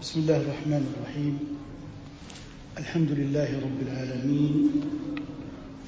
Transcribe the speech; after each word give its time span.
بسم 0.00 0.20
الله 0.20 0.36
الرحمن 0.36 0.86
الرحيم. 0.96 1.38
الحمد 2.78 3.10
لله 3.10 3.48
رب 3.60 3.80
العالمين 3.86 4.70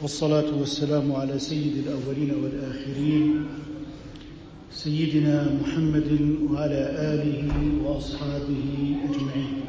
والصلاة 0.03 0.59
والسلام 0.59 1.13
على 1.13 1.39
سيد 1.39 1.87
الأولين 1.87 2.31
والآخرين 2.45 3.47
سيدنا 4.73 5.57
محمد 5.63 6.37
وعلى 6.51 6.83
آله 7.15 7.53
وأصحابه 7.85 8.97
أجمعين. 9.09 9.61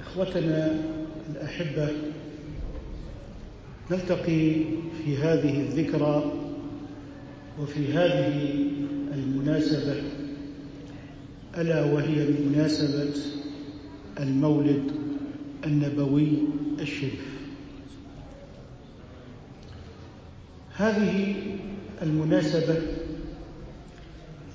إخوتنا 0.00 0.80
الأحبة 1.30 1.88
نلتقي 3.90 4.52
في 5.04 5.16
هذه 5.16 5.60
الذكرى 5.60 6.32
وفي 7.60 7.92
هذه 7.92 8.66
المناسبة 9.14 10.02
ألا 11.58 11.84
وهي 11.84 12.26
مناسبة 12.46 13.14
المولد 14.20 14.90
النبوي 15.66 16.32
الشريف. 16.80 17.28
هذه 20.76 21.34
المناسبة 22.02 22.76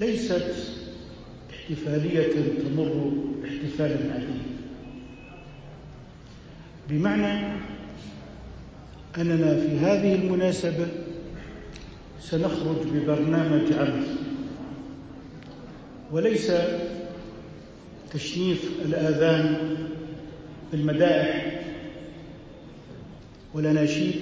ليست 0.01 0.53
احتفالية 1.49 2.27
تمر 2.63 3.11
احتفالا 3.45 4.13
عاديا 4.13 4.43
بمعنى 6.89 7.53
أننا 9.17 9.59
في 9.59 9.77
هذه 9.77 10.15
المناسبة 10.15 10.87
سنخرج 12.21 12.77
ببرنامج 12.93 13.73
عمل 13.73 14.05
وليس 16.11 16.51
تشنيف 18.13 18.69
الآذان 18.85 19.75
بالمدائح 20.71 21.63
والأناشيد 23.53 24.15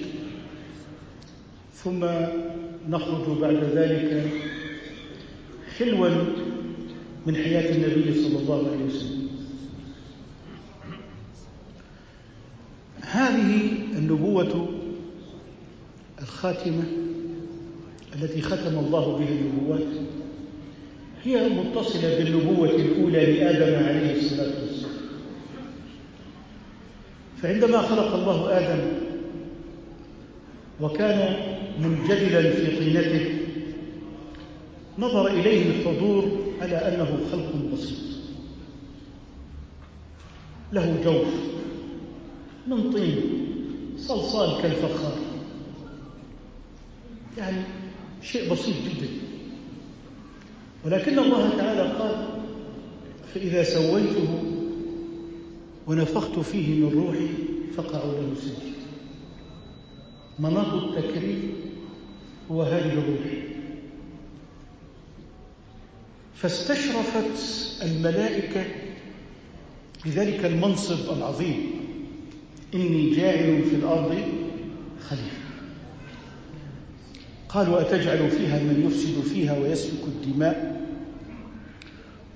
ثم 1.74 2.04
نخرج 2.88 3.38
بعد 3.38 3.64
ذلك 3.74 4.30
حلوا 5.78 6.08
من 7.26 7.36
حياة 7.36 7.74
النبي 7.76 8.22
صلى 8.22 8.38
الله 8.38 8.70
عليه 8.70 8.84
وسلم. 8.84 9.28
هذه 13.00 13.72
النبوة 13.98 14.68
الخاتمة 16.22 16.84
التي 18.14 18.42
ختم 18.42 18.78
الله 18.78 19.18
بها 19.18 19.28
النبوات 19.28 19.86
هي 21.24 21.48
متصلة 21.48 22.18
بالنبوة 22.18 22.70
الأولى 22.70 23.26
لآدم 23.26 23.84
عليه 23.84 24.16
الصلاة 24.16 24.62
والسلام. 24.62 24.92
فعندما 27.42 27.78
خلق 27.78 28.14
الله 28.14 28.58
آدم 28.58 28.80
وكان 30.80 31.36
منجدلا 31.80 32.50
في 32.50 32.76
طينته 32.76 33.38
نظر 34.98 35.26
إليه 35.26 35.70
الحضور 35.70 36.54
على 36.60 36.76
أنه 36.76 37.18
خلق 37.32 37.52
بسيط. 37.72 37.98
له 40.72 41.00
جوف 41.04 41.34
من 42.66 42.92
طين 42.92 43.16
صلصال 43.98 44.62
كالفخار. 44.62 45.18
يعني 47.38 47.62
شيء 48.22 48.52
بسيط 48.52 48.74
جدا. 48.74 49.08
ولكن 50.84 51.18
الله 51.18 51.56
تعالى 51.58 51.92
قال 51.92 52.26
فإذا 53.34 53.62
سويته 53.62 54.42
ونفخت 55.86 56.38
فيه 56.38 56.84
من 56.84 56.92
روحي 56.92 57.28
فقعوا 57.76 58.12
له 58.12 58.34
سجدا 58.40 58.72
مناط 60.38 60.74
التكريم 60.74 61.52
هو 62.50 62.62
هذه 62.62 62.92
الروح. 62.92 63.42
فاستشرفت 66.34 67.38
الملائكة 67.82 68.64
لذلك 70.06 70.44
المنصب 70.44 71.16
العظيم. 71.16 71.70
إني 72.74 73.16
جاعل 73.16 73.62
في 73.62 73.76
الأرض 73.76 74.18
خليفة. 75.08 75.42
قالوا 77.48 77.80
أتجعل 77.80 78.30
فيها 78.30 78.62
من 78.62 78.86
يفسد 78.86 79.20
فيها 79.32 79.58
ويسفك 79.58 80.04
الدماء؟ 80.04 80.71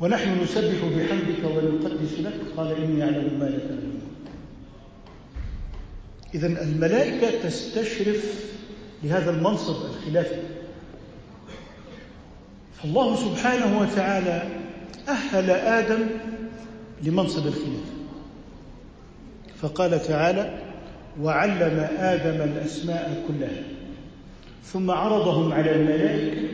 ونحن 0.01 0.43
نسبح 0.43 0.79
بحمدك 0.97 1.45
ونقدس 1.45 2.19
لك. 2.19 2.33
قال 2.57 2.77
إني 2.83 3.05
أعلم 3.05 3.39
ما 3.41 3.45
لا 3.45 3.59
تعلمون 3.59 4.03
إذا 6.35 6.47
الملائكة 6.47 7.49
تستشرف 7.49 8.45
لهذا 9.05 9.31
المنصب 9.31 9.77
الخلافي. 9.85 10.43
فالله 12.83 13.17
سبحانه 13.17 13.81
وتعالى 13.81 14.49
أهل 15.09 15.51
آدم 15.51 16.07
لمنصب 17.03 17.47
الخلافة 17.47 17.97
فقال 19.57 20.03
تعالى 20.03 20.59
وعلم 21.23 21.89
آدم 21.99 22.43
الأسماء 22.53 23.25
كلها 23.29 23.63
ثم 24.65 24.91
عرضهم 24.91 25.53
على 25.53 25.75
الملائكة 25.75 26.49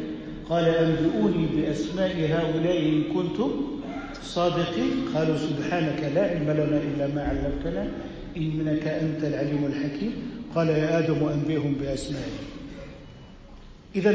قال 0.50 0.64
أنبئوني 0.64 1.46
بأسماء 1.46 2.16
هؤلاء 2.16 2.78
إن 2.78 3.02
كنتم 3.14 3.50
صادقين. 4.22 5.14
قالوا 5.14 5.36
سبحانك 5.36 6.12
لا 6.14 6.22
علم 6.22 6.50
لنا 6.50 6.80
إلا 6.82 7.06
ما 7.14 7.22
علمتنا 7.22 7.88
إنك 8.36 8.86
أنت 8.86 9.24
العليم 9.24 9.64
الحكيم. 9.66 10.12
قال 10.54 10.68
يا 10.68 10.98
آدم 10.98 11.28
أنبئهم 11.28 11.74
بأسمائهم 11.80 12.46
إذا 13.96 14.12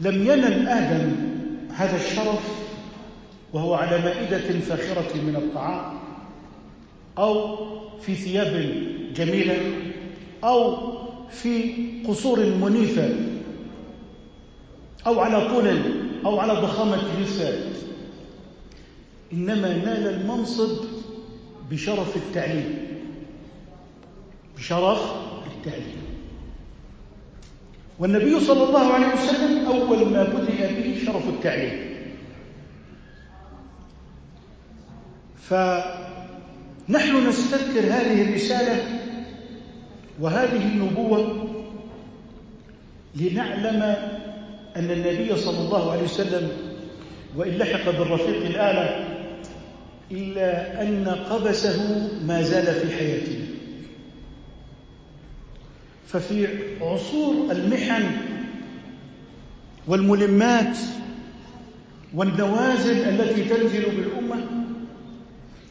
لم 0.00 0.16
ينل 0.22 0.68
آدم 0.68 1.12
هذا 1.74 1.96
الشرف 1.96 2.44
وهو 3.52 3.74
على 3.74 3.98
مائدة 3.98 4.60
فاخرة 4.60 5.16
من 5.16 5.36
الطعام 5.36 5.98
أو 7.18 7.56
في 8.00 8.14
ثياب 8.14 8.74
جميلة 9.14 9.56
أو 10.44 10.76
في 11.30 11.74
قصور 12.08 12.40
منيفة. 12.40 13.35
أو 15.06 15.20
على 15.20 15.48
طول 15.48 15.82
أو 16.24 16.40
على 16.40 16.52
ضخامة 16.52 17.02
جسد 17.20 17.72
إنما 19.32 19.68
نال 19.68 20.06
المنصب 20.08 20.84
بشرف 21.70 22.16
التعليم. 22.16 22.78
بشرف 24.56 25.12
التعليم. 25.56 26.02
والنبي 27.98 28.40
صلى 28.40 28.64
الله 28.64 28.92
عليه 28.92 29.14
وسلم 29.14 29.66
أول 29.66 29.98
ما 30.12 30.22
بدأ 30.22 30.72
به 30.72 31.02
شرف 31.06 31.28
التعليم. 31.28 31.96
فنحن 35.48 37.28
نستذكر 37.28 37.80
هذه 37.80 38.22
الرسالة 38.28 39.00
وهذه 40.20 40.62
النبوة 40.72 41.46
لنعلم 43.16 43.96
أن 44.76 44.90
النبي 44.90 45.36
صلى 45.36 45.58
الله 45.58 45.92
عليه 45.92 46.02
وسلم 46.02 46.48
وإن 47.36 47.52
لحق 47.52 47.90
بالرفيق 47.90 48.46
الآلة 48.46 49.08
إلا 50.10 50.82
أن 50.82 51.08
قبسه 51.30 52.08
ما 52.26 52.42
زال 52.42 52.74
في 52.74 52.96
حياتنا 52.96 53.44
ففي 56.06 56.46
عصور 56.80 57.52
المحن 57.52 58.04
والملمات 59.88 60.76
والنوازل 62.14 62.96
التي 63.08 63.44
تنزل 63.44 63.84
بالأمة 63.96 64.44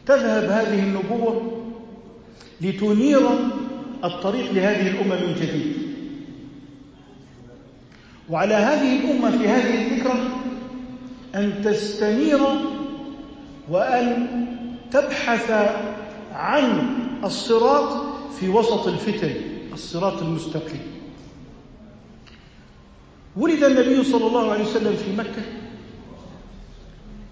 تذهب 0.06 0.44
هذه 0.44 0.80
النبوة 0.84 1.62
لتنير 2.62 3.22
الطريق 4.04 4.52
لهذه 4.52 4.88
الأمة 4.90 5.16
من 5.16 5.36
جديد. 5.42 5.75
وعلى 8.30 8.54
هذه 8.54 9.00
الأمة 9.00 9.32
في 9.38 9.48
هذه 9.48 9.88
الذكرى 9.88 10.28
أن 11.36 11.62
تستنير 11.64 12.40
وأن 13.70 14.28
تبحث 14.92 15.52
عن 16.34 16.88
الصراط 17.24 18.06
في 18.40 18.50
وسط 18.50 18.88
الفتن 18.88 19.34
الصراط 19.74 20.22
المستقيم. 20.22 20.82
ولد 23.38 23.64
النبي 23.64 24.04
صلى 24.04 24.28
الله 24.28 24.52
عليه 24.52 24.64
وسلم 24.64 24.96
في 24.96 25.16
مكة 25.18 25.44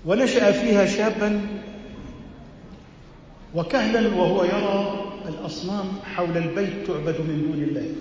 ونشأ 0.06 0.51
فيها 0.51 0.86
شابا 0.86 1.42
وكهلا 3.56 4.16
وهو 4.16 4.44
يرى 4.44 5.06
الأصنام 5.30 5.86
حول 6.16 6.38
البيت 6.38 6.88
تعبد 6.88 7.16
من 7.22 7.51
دون 7.51 7.63
الله. 7.63 7.96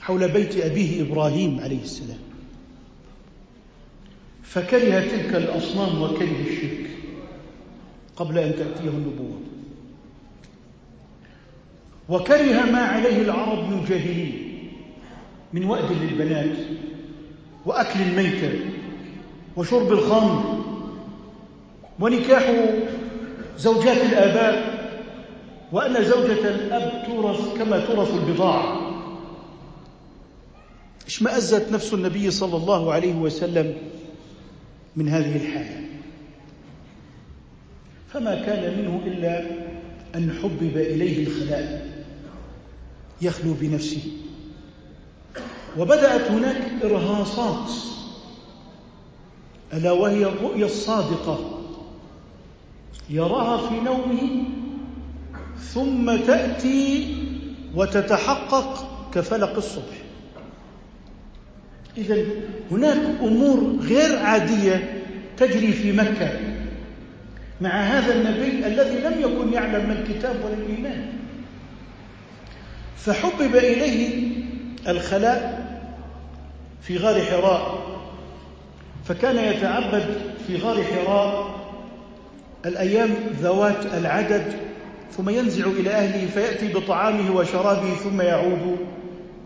حول 0.00 0.28
بيت 0.28 0.56
أبيه 0.56 1.02
إبراهيم 1.02 1.60
عليه 1.60 1.82
السلام. 1.82 2.18
فكره 4.42 5.00
تلك 5.00 5.34
الأصنام 5.34 6.02
وكره 6.02 6.40
الشرك 6.48 6.90
قبل 8.16 8.38
أن 8.38 8.50
تأتيه 8.52 8.88
النبوة. 8.88 9.40
وكره 12.08 12.64
ما 12.72 12.78
عليه 12.78 13.22
العرب 13.22 13.58
من 13.70 13.84
جاهلين 13.88 14.58
من 15.52 15.64
وأد 15.64 15.92
للبنات 15.92 16.56
وأكل 17.66 18.00
الميتة 18.02 18.50
وشرب 19.56 19.92
الخمر 19.92 20.64
ونكاح 22.00 22.54
زوجات 23.58 23.96
الآباء. 23.96 24.78
وأن 25.72 26.04
زوجة 26.04 26.48
الأب 26.48 27.04
تورث 27.06 27.58
كما 27.58 27.86
تورث 27.86 28.14
البضاعة. 28.14 28.77
اشمأزت 31.08 31.72
نفس 31.72 31.94
النبي 31.94 32.30
صلى 32.30 32.56
الله 32.56 32.92
عليه 32.92 33.14
وسلم 33.14 33.76
من 34.96 35.08
هذه 35.08 35.36
الحالة 35.36 35.88
فما 38.12 38.34
كان 38.34 38.78
منه 38.78 39.02
إلا 39.06 39.46
أن 40.14 40.32
حبب 40.42 40.76
إليه 40.76 41.26
الخلاء 41.26 41.88
يخلو 43.22 43.54
بنفسه. 43.60 44.02
وبدأت 45.78 46.30
هناك 46.30 46.82
إرهاصات 46.84 47.70
ألا 49.72 49.92
وهي 49.92 50.26
الرؤيا 50.26 50.66
الصادقة. 50.66 51.60
يراها 53.10 53.68
في 53.68 53.74
نومه 53.80 54.44
ثم 55.58 56.16
تأتي 56.16 57.16
وتتحقق 57.74 58.88
كفلق 59.14 59.56
الصبح. 59.56 60.07
إذا 61.98 62.24
هناك 62.70 62.98
أمور 63.22 63.76
غير 63.80 64.18
عادية 64.18 65.02
تجري 65.36 65.72
في 65.72 65.92
مكة. 65.92 66.30
مع 67.60 67.70
هذا 67.70 68.14
النبي 68.14 68.66
الذي 68.66 68.98
لم 68.98 69.20
يكن 69.20 69.52
يعلم 69.52 69.88
ما 69.88 69.92
الكتاب 69.92 70.36
ولا 70.44 70.54
الإيمان. 70.54 71.06
فحبب 72.96 73.56
إليه 73.56 74.32
الخلاء 74.88 75.68
في 76.82 76.96
غار 76.96 77.22
حراء. 77.22 77.88
فكان 79.04 79.36
يتعبد 79.36 80.06
في 80.46 80.56
غار 80.56 80.82
حراء 80.84 81.58
الأيام 82.66 83.10
ذوات 83.40 83.86
العدد 83.86 84.52
ثم 85.16 85.28
ينزع 85.28 85.66
إلى 85.66 85.90
أهله 85.90 86.26
فيأتي 86.26 86.72
بطعامه 86.72 87.36
وشرابه 87.36 87.94
ثم 87.94 88.20
يعود 88.20 88.76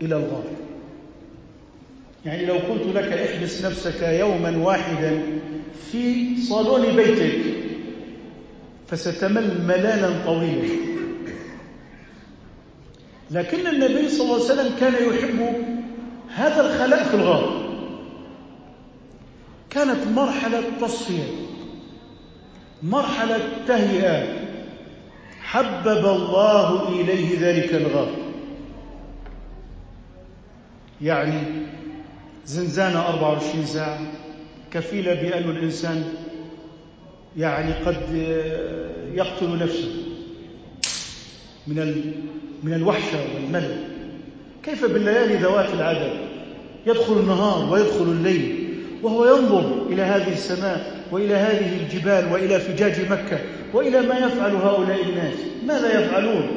إلى 0.01 0.15
الغار. 0.15 0.62
يعني 2.25 2.45
لو 2.45 2.53
قلت 2.53 2.95
لك 2.95 3.13
احبس 3.13 3.65
نفسك 3.65 4.01
يوما 4.01 4.57
واحدا 4.57 5.23
في 5.91 6.35
صالون 6.41 6.95
بيتك 6.95 7.39
فستمل 8.87 9.61
ملالا 9.67 10.25
طويلا. 10.25 10.69
لكن 13.31 13.67
النبي 13.67 14.09
صلى 14.09 14.21
الله 14.21 14.33
عليه 14.33 14.43
وسلم 14.43 14.71
كان 14.79 14.93
يحب 14.93 15.55
هذا 16.35 16.61
الخلاء 16.61 17.03
في 17.03 17.13
الغار. 17.13 17.63
كانت 19.69 20.07
مرحلة 20.15 20.63
تصفية 20.81 21.23
مرحلة 22.83 23.39
تهيئة. 23.67 24.43
حبب 25.41 26.05
الله 26.05 26.89
إليه 26.89 27.39
ذلك 27.39 27.73
الغار. 27.73 28.11
يعني 31.01 31.41
زنزانة 32.45 33.07
24 33.07 33.65
ساعة. 33.65 33.99
كفيلة 34.73 35.13
بأن 35.13 35.49
الإنسان 35.49 36.03
يعني 37.37 37.73
قد 37.73 37.97
يقتل 39.13 39.57
نفسه 39.59 39.91
من 41.67 42.11
من 42.63 42.73
الوحشة 42.73 43.17
والملل 43.35 43.77
كيف 44.63 44.85
بالليالي 44.85 45.35
ذوات 45.35 45.73
العدد؟ 45.73 46.13
يدخل 46.87 47.13
النهار 47.13 47.73
ويدخل 47.73 48.03
الليل 48.03 48.69
وهو 49.03 49.37
ينظر 49.37 49.87
إلى 49.89 50.01
هذه 50.01 50.33
السماء 50.33 51.03
وإلى 51.11 51.33
هذه 51.33 51.77
الجبال 51.83 52.33
وإلى 52.33 52.59
فجاج 52.59 53.11
مكة 53.11 53.39
وإلى 53.73 54.01
ما 54.01 54.17
يفعل 54.17 54.55
هؤلاء 54.55 55.01
الناس. 55.03 55.35
ماذا 55.67 55.99
يفعلون؟ 56.05 56.47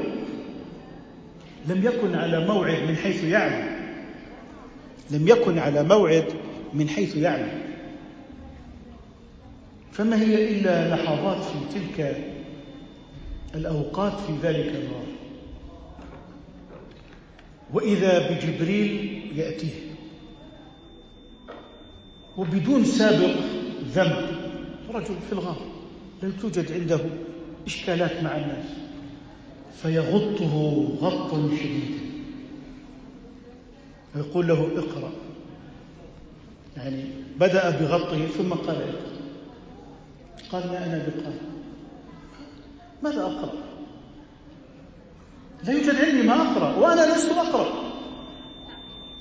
لم 1.69 1.85
يكن 1.85 2.15
على 2.15 2.47
موعد 2.47 2.83
من 2.89 2.97
حيث 2.97 3.25
يعلم. 3.25 3.76
لم 5.11 5.29
يكن 5.29 5.59
على 5.59 5.83
موعد 5.83 6.25
من 6.75 6.89
حيث 6.89 7.17
يعلم 7.17 7.67
فما 9.93 10.23
هي 10.23 10.51
إلا 10.51 10.95
لحظات 10.95 11.45
في 11.45 11.79
تلك 11.79 12.25
الأوقات 13.55 14.13
في 14.13 14.33
ذلك 14.43 14.67
النهار؟ 14.67 15.07
وإذا 17.73 18.31
بجبريل 18.31 19.23
يأتيه. 19.37 19.75
وبدون 22.37 22.85
سابق 22.85 23.35
ذنب. 23.95 24.37
رجل 24.95 25.15
في 25.27 25.33
الغار 25.33 25.61
لا 26.23 26.31
توجد 26.43 26.73
عنده 26.73 27.01
إشكالات 27.67 28.23
مع 28.23 28.37
الناس. 28.37 28.67
فيغطه 29.83 30.89
غطا 31.01 31.51
شديدا. 31.57 32.16
ويقول 34.17 34.47
له 34.47 34.69
اقرأ. 34.77 35.11
يعني 36.77 37.05
بدأ 37.41 37.71
بغطه 37.71 38.27
ثم 38.27 38.53
قال 38.53 38.77
اقرأ. 38.77 39.17
قال 40.53 40.67
ما 40.67 40.87
أنا 40.87 41.07
بقارئ 41.07 41.39
ماذا 43.03 43.23
أقرأ؟ 43.23 43.53
لا 45.65 45.73
يوجد 45.73 45.95
عندي 45.95 46.23
ما 46.23 46.35
أقرأ 46.35 46.77
وأنا 46.77 47.15
لست 47.15 47.31
أقرأ. 47.31 47.69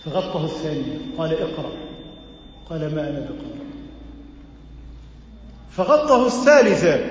فغطه 0.03 0.45
الثانية 0.45 0.97
قال 1.17 1.33
اقرأ. 1.33 1.71
قال 2.69 2.95
ما 2.95 3.09
أنا 3.09 3.19
بقارئ 3.19 3.65
فغطه 5.71 6.25
الثالثة 6.27 7.05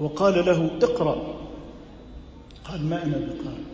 وقال 0.00 0.46
له 0.46 0.70
اقرأ. 0.82 1.34
قال 2.64 2.84
ما 2.86 3.02
أنا 3.02 3.16
بقارئ 3.16 3.73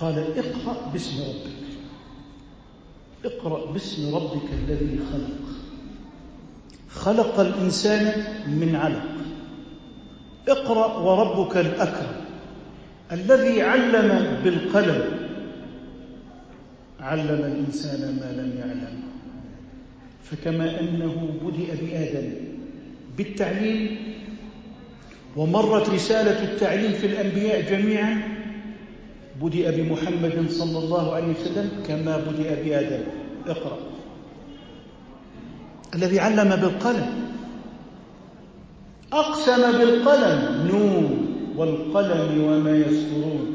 قال 0.00 0.18
اقرأ 0.18 0.90
باسم 0.92 1.22
ربك. 1.22 1.66
اقرأ 3.24 3.72
باسم 3.72 4.14
ربك 4.14 4.48
الذي 4.52 5.00
خلق. 5.12 5.46
خلق 6.88 7.40
الإنسان 7.40 8.24
من 8.46 8.76
علق. 8.76 9.16
اقرأ 10.48 10.98
وربك 10.98 11.56
الأكرم 11.56 12.24
الذي 13.12 13.62
علم 13.62 14.40
بالقلم. 14.44 15.28
علم 17.00 17.28
الإنسان 17.28 18.00
ما 18.00 18.42
لم 18.42 18.58
يعلم. 18.58 19.02
فكما 20.22 20.80
أنه 20.80 21.38
بدأ 21.42 21.74
بآدم 21.80 22.32
بالتعليم 23.18 23.96
ومرت 25.36 25.90
رسالة 25.90 26.52
التعليم 26.52 26.92
في 26.92 27.06
الأنبياء 27.06 27.70
جميعا 27.70 28.35
بدأ 29.42 29.70
بمحمد 29.70 30.46
صلى 30.50 30.78
الله 30.78 31.14
عليه 31.14 31.26
وسلم 31.26 31.70
كما 31.88 32.16
بدأ 32.16 32.62
بآدم. 32.64 33.02
اقرأ. 33.46 33.78
الذي 35.94 36.20
علم 36.20 36.56
بالقلم. 36.56 37.06
أقسم 39.12 39.78
بالقلم. 39.78 40.66
نون. 40.68 41.26
والقلم 41.56 42.44
وما 42.44 42.70
يسطرون. 42.70 43.54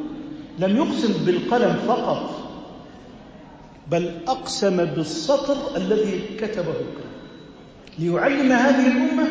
لم 0.59 0.77
يقسم 0.77 1.25
بالقلم 1.25 1.75
فقط 1.87 2.29
بل 3.91 4.11
أقسم 4.27 4.85
بالسطر 4.85 5.77
الذي 5.77 6.21
كتبه 6.39 6.71
القلم. 6.71 7.11
ليعلم 7.99 8.51
هذه 8.51 8.87
الأمة 8.87 9.27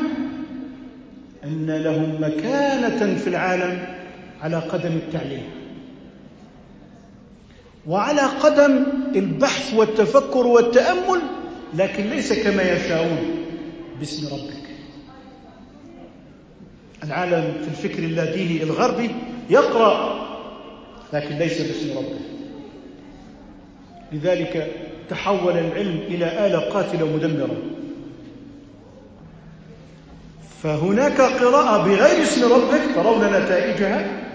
أن 1.44 1.70
لهم 1.70 2.16
مكانة 2.20 3.16
في 3.16 3.26
العالم 3.26 3.86
على 4.42 4.56
قدم 4.56 4.92
التعليم. 4.92 5.59
وعلى 7.86 8.20
قدم 8.20 8.84
البحث 9.16 9.74
والتفكر 9.74 10.46
والتأمل 10.46 11.20
لكن 11.74 12.04
ليس 12.04 12.32
كما 12.32 12.62
يشاءون. 12.62 13.18
باسم 13.98 14.26
ربك. 14.26 14.60
العالم 17.04 17.54
في 17.62 17.68
الفكر 17.68 18.02
اللاديني 18.02 18.62
الغربي 18.62 19.10
يقرأ 19.50 20.20
لكن 21.12 21.34
ليس 21.34 21.60
باسم 21.60 21.98
ربه 21.98 22.20
لذلك 24.12 24.70
تحول 25.08 25.56
العلم 25.56 25.98
إلى 26.08 26.46
آلة 26.46 26.58
قاتلة 26.58 27.06
مدمرة. 27.06 27.56
فهناك 30.62 31.20
قراءة 31.20 31.84
بغير 31.84 32.22
اسم 32.22 32.52
ربك 32.52 32.80
ترون 32.94 33.24
نتائجها. 33.24 34.29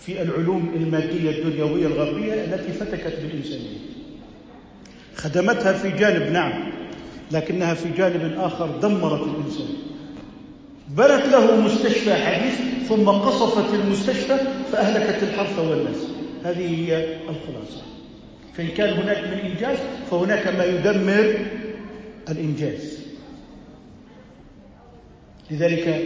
في 0.00 0.22
العلوم 0.22 0.72
المادية 0.76 1.30
الدنيوية 1.30 1.86
الغربية 1.86 2.32
التي 2.32 2.72
فتكت 2.72 3.18
بالإنسانية. 3.22 3.78
خدمتها 5.14 5.72
في 5.72 5.90
جانب 5.90 6.32
نعم 6.32 6.72
لكنها 7.32 7.74
في 7.74 7.88
جانب 7.98 8.34
آخر 8.38 8.66
دمرت 8.66 9.22
الإنسان. 9.22 9.68
بنت 10.88 11.26
له 11.32 11.60
مستشفى 11.60 12.14
حديث 12.14 12.54
ثم 12.88 13.08
قصفت 13.08 13.74
المستشفى 13.74 14.38
فأهلكت 14.72 15.22
الحرث 15.22 15.58
والناس. 15.58 16.06
هذه 16.44 16.88
هي 16.88 17.16
الخلاصة. 17.22 17.82
فإن 18.56 18.68
كان 18.68 18.94
هناك 18.94 19.18
من 19.18 19.50
إنجاز 19.50 19.78
فهناك 20.10 20.46
ما 20.48 20.64
يدمر 20.64 21.36
الإنجاز. 22.28 22.98
لذلك 25.50 26.04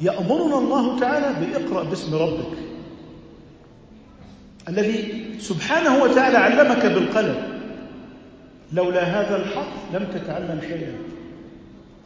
يأمرنا 0.00 0.58
الله 0.58 1.00
تعالى 1.00 1.46
بإقرأ 1.46 1.82
باسم 1.84 2.14
ربك. 2.14 2.58
الذي 4.68 5.24
سبحانه 5.38 6.02
وتعالى 6.02 6.36
علمك 6.36 6.86
بالقلم. 6.86 7.60
لولا 8.72 9.02
هذا 9.02 9.36
الحرف 9.36 9.94
لم 9.94 10.04
تتعلم 10.14 10.60
شيئا. 10.60 10.92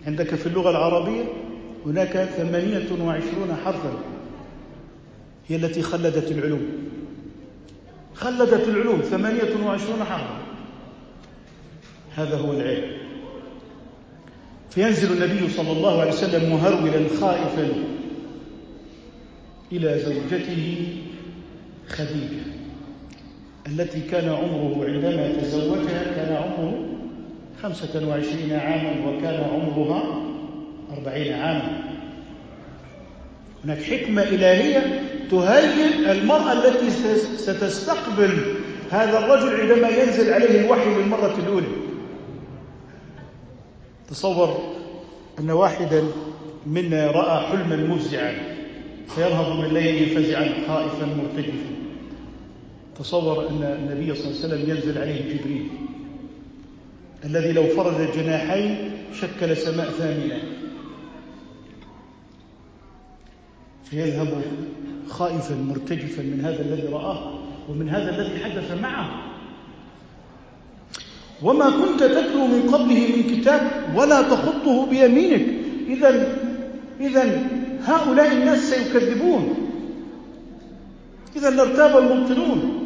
عندك 0.07 0.35
في 0.35 0.47
اللغة 0.47 0.71
العربية 0.71 1.25
هناك 1.87 2.29
ثمانية 2.37 3.05
وعشرون 3.05 3.57
حرفا. 3.65 3.93
هي 5.49 5.57
التي 5.57 5.83
خلدت 5.83 6.31
العلوم. 6.31 6.69
خلدت 8.15 8.69
العلوم 8.69 9.01
ثمانية 9.01 9.67
وعشرون 9.67 10.05
حرفا. 10.05 10.39
هذا 12.17 12.37
هو 12.37 12.53
العلم. 12.53 13.00
فينزل 14.71 15.13
النبي 15.13 15.49
صلى 15.49 15.73
الله 15.73 16.01
عليه 16.01 16.13
وسلم 16.13 16.53
مهرولا 16.53 17.09
خائفا 17.21 17.69
إلى 19.73 19.99
زوجته 19.99 20.87
خديجة 21.89 22.43
التي 23.67 24.01
كان 24.01 24.29
عمره 24.29 24.85
عندما 24.85 25.33
تزوجها 25.41 26.05
كان 26.17 26.37
عمره 26.37 26.87
خمسة 27.63 28.09
وعشرين 28.09 28.53
عاما 28.53 29.09
وكان 29.09 29.45
عمرها 29.45 30.03
أربعين 30.97 31.33
عاما. 31.33 31.83
هناك 33.65 33.83
حكمة 33.83 34.23
إلهية 34.23 35.03
تهيئ 35.31 36.13
المرأة 36.13 36.53
التي 36.53 36.91
ستستقبل 37.37 38.39
هذا 38.91 39.19
الرجل 39.19 39.61
عندما 39.61 39.89
ينزل 39.89 40.33
عليه 40.33 40.61
الوحي 40.61 40.95
للمرة 40.95 41.35
الأولى. 41.39 41.67
تصور 44.11 44.75
أن 45.39 45.51
واحدا 45.51 46.05
منا 46.67 47.11
رأى 47.11 47.47
حلما 47.47 47.77
مفزعا 47.77 48.35
فينهض 49.09 49.59
من 49.59 49.65
الليل 49.65 50.07
فزعا 50.07 50.55
خائفا 50.69 51.07
مرتجفا. 51.07 51.71
تصور 52.99 53.49
أن 53.49 53.63
النبي 53.63 54.15
صلى 54.15 54.27
الله 54.27 54.45
عليه 54.45 54.47
وسلم 54.47 54.71
ينزل 54.71 54.99
عليه 54.99 55.37
جبريل 55.37 55.69
الذي 57.25 57.53
لو 57.53 57.67
فرد 57.67 58.13
جناحين 58.17 58.91
شكل 59.21 59.57
سماء 59.57 59.91
ثانية 59.91 60.43
فيذهب 63.85 64.43
خائفا 65.09 65.55
مرتجفا 65.55 66.23
من 66.23 66.41
هذا 66.45 66.63
الذي 66.63 66.89
رآه 66.89 67.39
ومن 67.69 67.89
هذا 67.89 68.17
الذي 68.17 68.45
حدث 68.45 68.81
معه. 68.83 69.30
وما 71.43 71.71
كنت 71.71 72.03
تتلو 72.03 72.47
من 72.47 72.71
قبله 72.73 73.17
من 73.17 73.23
كتاب 73.23 73.71
ولا 73.97 74.23
تخطه 74.23 74.87
بيمينك. 74.87 75.47
إذا 75.89 76.37
إذا 77.01 77.49
هؤلاء 77.85 78.33
الناس 78.33 78.71
سيكذبون. 78.71 79.55
إذا 81.37 81.51
لارتاب 81.51 81.97
المبطلون. 81.99 82.77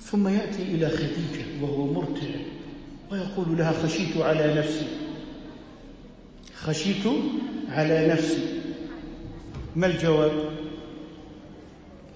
ثم 0.00 0.28
يأتي 0.28 0.62
إلى 0.62 0.88
خديجة 0.88 1.44
وهو 1.62 1.92
مرتع 1.92 2.26
ويقول 3.12 3.58
لها 3.58 3.72
خشيت 3.72 4.16
على 4.16 4.54
نفسي. 4.54 4.86
خشيت 6.54 7.06
على 7.68 8.08
نفسي. 8.08 8.60
ما 9.76 9.86
الجواب؟ 9.86 10.32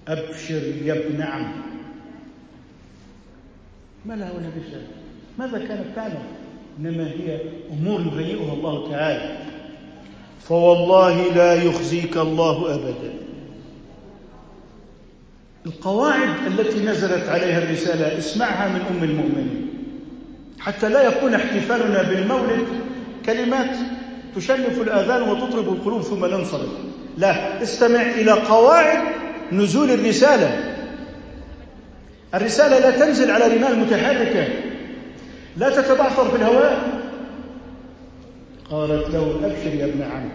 أبشر 0.09 0.63
يا 0.85 0.95
ابن 0.95 1.23
عم. 1.23 1.66
ما 4.07 4.15
لها 4.15 4.33
ولا 4.33 4.49
بشر 4.49 4.81
ماذا 5.39 5.67
كانت 5.67 5.97
تعلم 5.97 6.23
إنما 6.81 7.07
هي 7.07 7.41
أمور 7.73 8.01
يهيئها 8.01 8.53
الله 8.53 8.91
تعالى. 8.91 9.39
فوالله 10.41 11.35
لا 11.35 11.55
يخزيك 11.55 12.17
الله 12.17 12.75
أبدا. 12.75 13.15
القواعد 15.67 16.29
التي 16.47 16.81
نزلت 16.85 17.29
عليها 17.29 17.59
الرسالة 17.59 18.19
اسمعها 18.19 18.69
من 18.69 18.81
أم 18.81 19.05
المؤمنين. 19.05 19.69
حتى 20.61 20.89
لا 20.89 21.03
يكون 21.03 21.35
احتفالنا 21.35 22.03
بالمولد 22.03 22.67
كلمات 23.27 23.77
تشنف 24.37 24.81
الآذان 24.81 25.23
وتطرب 25.29 25.69
القلوب 25.69 26.03
ثم 26.03 26.25
ننصرف. 26.25 26.71
لا 27.19 27.63
استمع 27.63 28.03
إلى 28.03 28.33
قواعد 28.33 29.03
نزول 29.53 29.91
الرسالة. 29.91 30.76
الرسالة 32.37 32.79
لا 32.79 32.91
تنزل 32.91 33.31
على 33.31 33.57
رمال 33.57 33.79
متحركة. 33.79 34.49
لا 35.57 35.83
تتبعثر 35.83 36.31
في 36.31 36.37
الهواء. 36.37 37.01
قالت 38.71 39.11
له 39.11 39.41
أبشر 39.45 39.75
يا 39.75 39.85
ابن 39.85 40.03
عم 40.03 40.29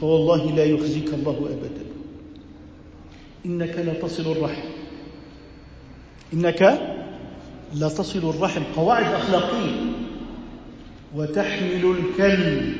فوالله 0.00 0.56
لا 0.56 0.64
يخزيك 0.64 1.14
الله 1.14 1.32
أبدا. 1.32 1.86
إنك 3.46 3.78
لتصل 3.78 4.32
الرحم. 4.32 4.68
إنك 6.34 6.80
لتصل 7.74 8.30
الرحم. 8.30 8.62
قواعد 8.76 9.14
أخلاقية. 9.14 9.70
وتحمل 11.14 11.96
الكلب. 11.98 12.72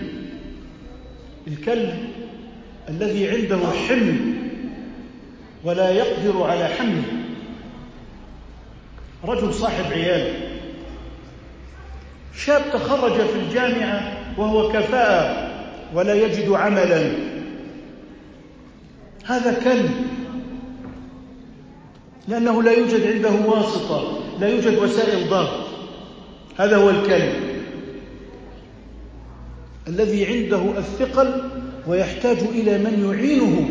الكلب 1.49 1.95
الذي 2.89 3.29
عنده 3.29 3.59
حمل 3.89 4.35
ولا 5.65 5.91
يقدر 5.91 6.43
على 6.43 6.69
حمله. 6.69 7.26
رجل 9.27 9.55
صاحب 9.55 9.93
عيال. 9.93 10.35
شاب 12.35 12.63
تخرج 12.73 13.13
في 13.13 13.39
الجامعة 13.39 14.13
وهو 14.39 14.73
كفاءة 14.73 15.51
ولا 15.95 16.15
يجد 16.15 16.51
عملا. 16.51 17.13
هذا 19.25 19.61
كلب. 19.65 19.91
لأنه 22.29 22.63
لا 22.63 22.73
يوجد 22.73 23.07
عنده 23.07 23.51
واسطة 23.51 24.21
لا 24.41 24.49
يوجد 24.49 24.79
وسائل 24.79 25.29
ضغط. 25.29 25.67
هذا 26.59 26.77
هو 26.77 26.91
الكلب. 26.91 27.33
الذي 29.89 30.27
عنده 30.27 30.79
الثقل 30.79 31.43
ويحتاج 31.87 32.39
إلى 32.39 32.79
من 32.79 33.15
يعينه. 33.15 33.69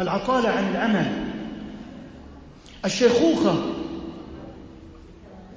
العطالة 0.00 0.48
عن 0.48 0.70
العمل. 0.70 1.27
الشيخوخة. 2.84 3.74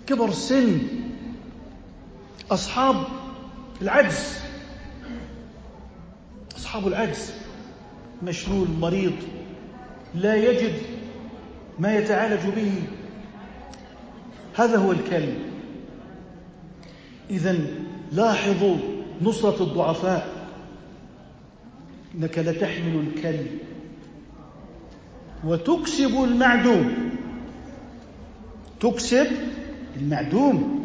كبر 0.08 0.30
السن. 0.30 0.80
أصحاب 2.52 2.96
العجز. 3.82 4.40
أصحاب 6.58 6.88
العجز. 6.88 7.34
مشلول 8.24 8.68
مريض. 8.80 9.16
لا 10.16 10.36
يجد 10.36 10.74
ما 11.80 11.96
يتعالج 11.96 12.50
به. 12.56 12.84
هذا 14.56 14.78
هو 14.78 14.92
الكلب 14.92 15.36
إذا 17.30 17.58
لاحظوا 18.12 18.78
نصرة 19.22 19.64
الضعفاء. 19.64 20.42
إنك 22.16 22.40
لتحمل 22.40 23.04
الكلب 23.08 23.48
وتكسب 25.46 26.24
المعدوم. 26.24 26.94
تكسب 28.80 29.28
المعدوم. 30.02 30.82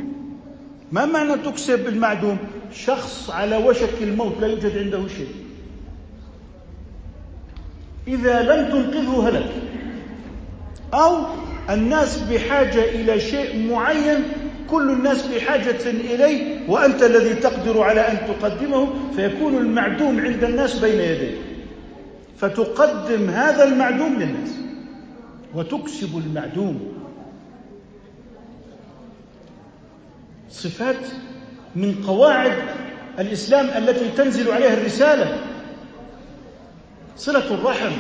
ما 0.93 1.07
معنى 1.07 1.37
تكسب 1.37 1.87
المعدوم؟ 1.89 2.37
شخص 2.75 3.31
على 3.31 3.57
وشك 3.57 4.03
الموت 4.03 4.41
لا 4.41 4.47
يوجد 4.47 4.79
عنده 4.79 5.09
شيء. 5.09 5.29
إذا 8.09 8.43
لم 8.43 8.71
تنقذه 8.71 9.29
هلك 9.29 9.53
أو 10.95 11.27
الناس 11.71 12.19
بحاجة 12.19 12.85
إلى 12.85 13.21
شيء 13.21 13.71
معين 13.71 14.25
كل 14.71 14.91
الناس 14.91 15.27
بحاجة 15.27 15.91
إليه 15.91 16.71
وأنت 16.71 17.03
الذي 17.03 17.35
تقدر 17.35 17.83
على 17.83 18.01
أن 18.01 18.19
تقدمه 18.29 18.89
فيكون 19.17 19.57
المعدوم 19.57 20.21
عند 20.21 20.45
الناس 20.45 20.79
بين 20.79 21.01
يديك. 21.01 21.46
فتقدم 22.39 23.31
هذا 23.31 23.65
المعدوم 23.65 24.15
للناس. 24.15 24.57
وتكسب 25.55 26.19
المعدوم. 26.19 26.93
صفات 30.51 31.07
من 31.77 32.05
قواعد 32.07 32.53
الإسلام 33.19 33.67
التي 33.67 34.09
تنزل 34.09 34.53
عليها 34.53 34.75
الرسالة. 34.75 35.39
صلة 37.17 37.55
الرحم. 37.55 37.93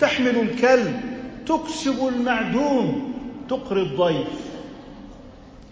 تحمل 0.00 0.36
الكلب. 0.36 1.00
تكسب 1.46 2.08
المعدوم. 2.08 3.14
تقري 3.48 3.82
الضيف. 3.82 4.28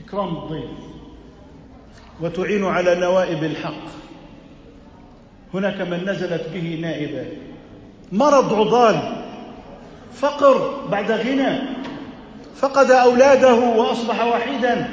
إكرام 0.06 0.36
الضيف. 0.36 0.70
وتعين 2.20 2.64
على 2.64 2.94
نوائب 2.94 3.44
الحق. 3.44 3.86
هناك 5.54 5.80
من 5.80 6.04
نزلت 6.08 6.48
به 6.54 6.78
نائبة. 6.82 7.26
مرض 8.12 8.54
عضال 8.54 9.24
فقر 10.14 10.86
بعد 10.90 11.10
غنى 11.10 11.58
فقد 12.56 12.90
أولاده 12.90 13.54
وأصبح 13.54 14.24
وحيدا. 14.24 14.88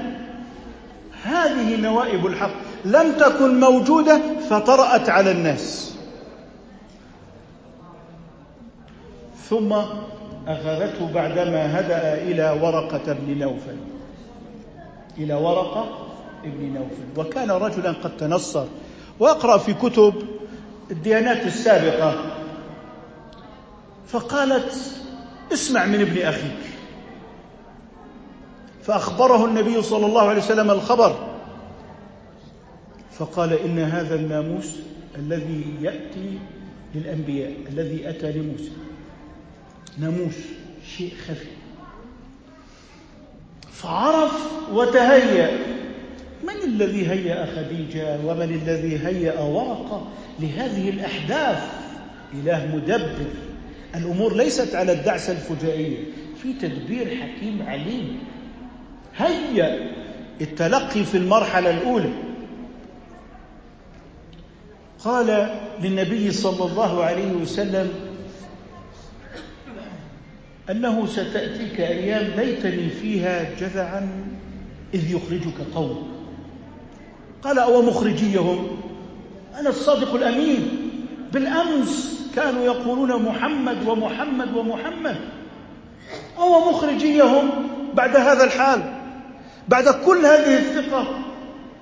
هذه 1.24 1.82
نوائب 1.82 2.26
الحق. 2.26 2.52
لم 2.86 3.12
تكن 3.12 3.60
موجودة 3.60 4.22
فطرأت 4.50 5.10
على 5.10 5.32
الناس. 5.32 5.96
ثم 9.50 9.74
أخذته 10.48 11.14
بعدما 11.14 11.80
هدأ 11.80 12.14
إلى 12.14 12.58
ورقة 12.62 13.14
بن 13.14 13.40
نوفل. 13.40 13.78
إلى 15.18 15.34
ورقة 15.34 15.86
ابن 16.44 16.74
نوفل. 16.74 17.28
وكان 17.28 17.52
رجلا 17.52 17.92
قد 17.92 18.18
تنصر. 18.18 18.66
وأقرأ 19.20 19.58
في 19.58 19.74
كتب 19.74 20.14
الديانات 20.92 21.46
السابقة. 21.46 22.16
فقالت 24.12 24.74
اسمع 25.54 25.86
من 25.86 26.02
ابن 26.02 26.22
أخيك. 26.22 26.58
فأخبره 28.84 29.46
النبي 29.46 29.82
صلى 29.82 30.06
الله 30.06 30.22
عليه 30.22 30.42
وسلم 30.42 30.72
الخبر. 30.72 31.38
فقال 33.12 33.54
إن 33.54 33.80
هذا 33.80 34.16
الناموس 34.16 34.76
الذي 35.16 35.64
يأتي 35.82 36.40
للأنبياء 36.96 37.54
الذي 37.70 38.10
أتى 38.10 38.32
لموسى. 38.32 38.72
ناموس 39.98 40.36
شيء 40.98 41.14
خفي. 41.28 41.50
فعرف 43.72 44.52
وتهيأ. 44.74 45.58
من 46.44 46.64
الذي 46.64 47.10
هيأ 47.10 47.46
خديجة؟ 47.46 48.20
ومن 48.26 48.62
الذي 48.64 49.00
هيأ 49.08 49.40
ورقة 49.40 50.08
لهذه 50.40 50.90
الأحداث. 50.90 51.64
إله 52.34 52.76
مدبر. 52.76 53.49
الأمور 53.96 54.36
ليست 54.36 54.76
على 54.76 54.92
الدعسة 54.92 55.34
الفجائية 55.34 55.98
في 56.42 56.54
تدبير 56.54 57.16
حكيم 57.16 57.62
عليم 57.68 58.20
هيأ 59.18 59.92
التلقي 60.42 61.04
في 61.04 61.18
المرحلة 61.18 61.70
الأولى. 61.70 62.10
قال 65.04 65.60
للنبي 65.82 66.32
صلى 66.32 66.72
الله 66.72 67.04
عليه 67.04 67.32
وسلم 67.32 67.90
أنه 70.70 71.06
ستأتيك 71.06 71.80
أيام 71.80 72.40
ليتني 72.40 72.90
فيها 72.90 73.50
جذعا 73.60 74.08
إذ 74.94 75.12
يخرجك 75.12 75.74
قوم. 75.76 76.12
قال 77.42 77.60
أو 77.60 77.82
مخرجيهم؟ 77.82 78.68
أنا 79.60 79.70
الصادق 79.70 80.14
الأمين. 80.16 80.79
بالأمس 81.34 82.20
كانوا 82.36 82.66
يقولون 82.66 83.24
محمد 83.24 83.88
ومحمد 83.88 84.56
ومحمد. 84.56 85.16
أو 86.38 86.70
مخرجيهم 86.70 87.50
بعد 87.94 88.16
هذا 88.16 88.44
الحال 88.44 88.82
بعد 89.68 89.90
كل 89.90 90.26
هذه 90.26 90.58
الثقة 90.58 91.08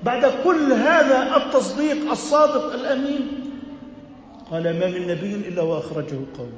بعد 0.04 0.26
كل 0.44 0.74
هذا 0.74 1.36
التصديق 1.38 2.12
الصادق 2.12 2.74
الأمين. 2.74 3.28
قال 4.52 4.64
ما 4.64 4.88
من 4.88 5.08
نبي 5.08 5.36
إلا 5.36 5.62
وأخرجه 5.62 6.20
قوم 6.38 6.52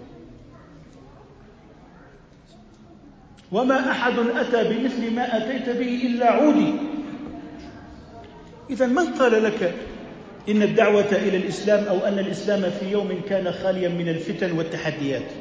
وما 3.52 3.92
أحد 3.92 4.14
أتى 4.20 4.64
بمثل 4.64 5.16
ما 5.16 5.38
أتيت 5.38 5.70
به 5.70 6.02
إلا 6.06 6.32
عودي. 6.32 6.74
إذا 8.70 8.86
من 8.88 9.06
قال 9.06 9.44
لك 9.44 9.74
إن 10.50 10.64
الدعوة 10.64 11.12
إلى 11.12 11.38
الإسلام 11.38 11.84
أو 11.84 11.98
أن 11.98 12.20
الإسلام 12.20 12.62
في 12.62 12.92
يوم 12.92 13.22
كان 13.30 13.52
خاليا 13.52 13.90
من 13.90 14.10
الفتن 14.10 14.52
والتحديات. 14.52 15.32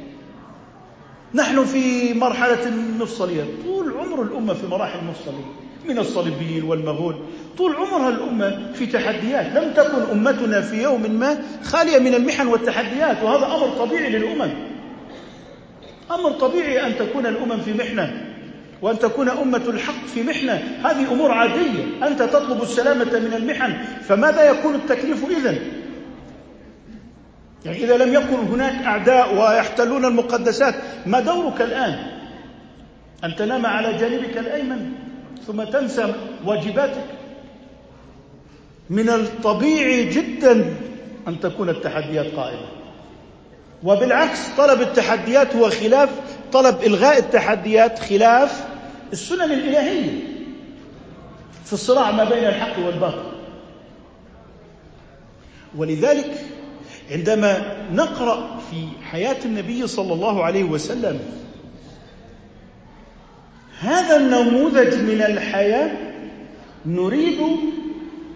نحن 1.33 1.65
في 1.65 2.13
مرحلة 2.13 2.67
المفصلية 2.67 3.43
طول 3.65 3.93
عمر 3.97 4.21
الأمة 4.21 4.53
في 4.53 4.67
مراحل 4.67 5.05
مفصلية 5.05 5.45
من 5.89 5.99
الصليبيين 5.99 6.63
والمغول. 6.63 7.15
طول 7.57 7.75
عمرها 7.75 8.09
الأمة 8.09 8.71
في 8.73 8.85
تحديات. 8.85 9.45
لم 9.45 9.73
تكن 9.73 10.01
أمتنا 10.11 10.61
في 10.61 10.83
يوم 10.83 11.11
ما 11.11 11.43
خالية 11.63 11.99
من 11.99 12.13
المحن 12.13 12.47
والتحديات. 12.47 13.23
وهذا 13.23 13.45
أمر 13.45 13.85
طبيعي 13.85 14.09
للأمم. 14.09 14.53
أمر 16.11 16.31
طبيعي 16.31 16.87
أن 16.87 16.97
تكون 16.97 17.25
الأمم 17.25 17.61
في 17.61 17.73
محنة. 17.73 18.28
وأن 18.81 18.99
تكون 18.99 19.29
أمة 19.29 19.63
الحق 19.67 20.05
في 20.13 20.23
محنة. 20.23 20.53
هذه 20.83 21.11
أمور 21.11 21.31
عادية. 21.31 22.07
أنت 22.07 22.21
تطلب 22.21 22.61
السلامة 22.61 23.19
من 23.19 23.33
المحن. 23.33 23.73
فماذا 24.01 24.49
يكون 24.49 24.75
التكليف 24.75 25.25
إذن؟ 25.29 25.59
يعني 27.65 27.83
إذا 27.83 27.97
لم 27.97 28.13
يكن 28.13 28.35
هناك 28.35 28.85
أعداء 28.85 29.35
ويحتلون 29.35 30.05
المقدسات 30.05 30.75
ما 31.05 31.19
دورك 31.19 31.61
الآن؟ 31.61 32.19
أن 33.23 33.35
تنام 33.35 33.65
على 33.65 33.97
جانبك 33.97 34.37
الأيمن 34.37 34.91
ثم 35.47 35.63
تنسى 35.63 36.13
واجباتك. 36.45 37.05
من 38.89 39.09
الطبيعي 39.09 40.09
جدا 40.09 40.75
أن 41.27 41.39
تكون 41.39 41.69
التحديات 41.69 42.25
قائمة. 42.25 42.67
وبالعكس 43.83 44.39
طلب 44.57 44.81
التحديات 44.81 45.55
هو 45.55 45.69
خلاف. 45.69 46.09
طلب 46.51 46.83
إلغاء 46.83 47.17
التحديات 47.17 47.99
خلاف. 47.99 48.68
السنن 49.13 49.51
الإلهية 49.51 50.23
في 51.65 51.73
الصراع 51.73 52.11
ما 52.11 52.23
بين 52.23 52.43
الحق 52.43 52.79
والباطل. 52.85 53.31
ولذلك 55.77 56.45
عندما 57.11 57.77
نقرأ 57.93 58.59
في 58.71 58.87
حياة 59.03 59.45
النبي 59.45 59.87
صلى 59.87 60.13
الله 60.13 60.43
عليه 60.43 60.63
وسلم 60.63 61.19
هذا 63.79 64.17
النموذج 64.17 64.95
من 64.95 65.21
الحياة 65.21 65.91
نريد 66.85 67.39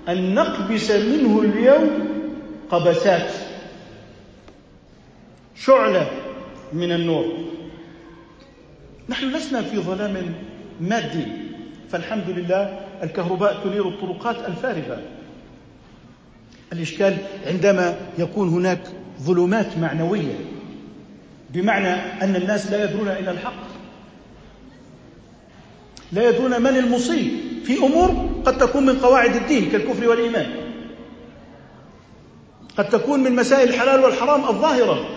أن 0.10 0.34
نقبس 0.34 0.92
منه 0.92 1.42
اليوم 1.42 2.08
قبسات 2.70 3.32
شعلة 5.56 6.12
من 6.74 6.92
النور. 6.92 7.34
نحن 9.10 9.26
لسنا 9.26 9.62
في 9.62 9.78
ظلام 9.78 10.34
مادي. 10.82 11.26
فالحمد 11.90 12.30
لله 12.30 12.80
الكهرباء 13.04 13.64
تنير 13.64 13.88
الطرقات 13.88 14.36
الفارغة. 14.48 15.02
الإشكال 16.74 17.18
عندما 17.48 17.96
يكون 18.18 18.50
هناك 18.50 18.82
ظلمات 19.22 19.78
معنوية 19.78 20.36
بمعنى 21.50 21.94
أن 22.24 22.36
الناس 22.36 22.72
لا 22.72 22.84
يدرون 22.84 23.08
إلى 23.08 23.32
الحق. 23.32 23.64
لا 26.12 26.30
يدرون 26.30 26.62
من 26.62 26.78
المصيب. 26.78 27.32
في 27.66 27.78
أمور 27.78 28.30
قد 28.46 28.58
تكون 28.58 28.86
من 28.86 29.00
قواعد 29.00 29.36
الدين 29.36 29.70
كالكفر 29.70 30.08
والإيمان. 30.08 30.46
قد 32.78 32.90
تكون 32.90 33.20
من 33.20 33.36
مسائل 33.36 33.70
الحلال 33.70 34.00
والحرام 34.00 34.48
الظاهرة 34.48 35.10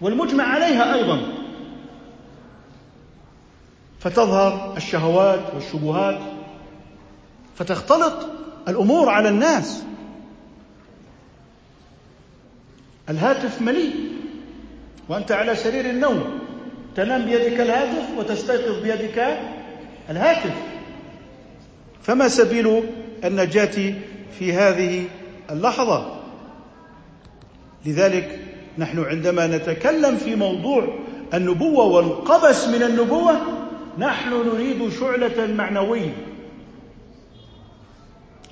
والمجمع 0.00 0.44
عليها 0.44 0.94
أيضا. 0.94 1.37
فتظهر 4.00 4.74
الشهوات 4.76 5.54
والشبهات 5.54 6.18
فتختلط 7.56 8.14
الأمور 8.68 9.08
على 9.08 9.28
الناس. 9.28 9.82
الهاتف 13.08 13.62
مليء 13.62 13.94
وأنت 15.08 15.32
على 15.32 15.56
سرير 15.56 15.90
النوم 15.90 16.38
تنام 16.96 17.24
بيدك 17.24 17.60
الهاتف 17.60 18.18
وتستيقظ 18.18 18.82
بيدك 18.82 19.38
الهاتف. 20.10 20.54
فما 22.02 22.28
سبيل 22.28 22.82
النجاة 23.24 23.94
في 24.38 24.52
هذه 24.52 25.04
اللحظة؟ 25.50 26.14
لذلك 27.86 28.40
نحن 28.78 29.04
عندما 29.04 29.46
نتكلم 29.46 30.16
في 30.16 30.34
موضوع 30.34 30.98
النبوة 31.34 31.84
والقبس 31.84 32.68
من 32.68 32.82
النبوة 32.82 33.57
نحن 33.98 34.32
نريد 34.32 34.88
شعلة 34.88 35.46
معنوية. 35.46 36.12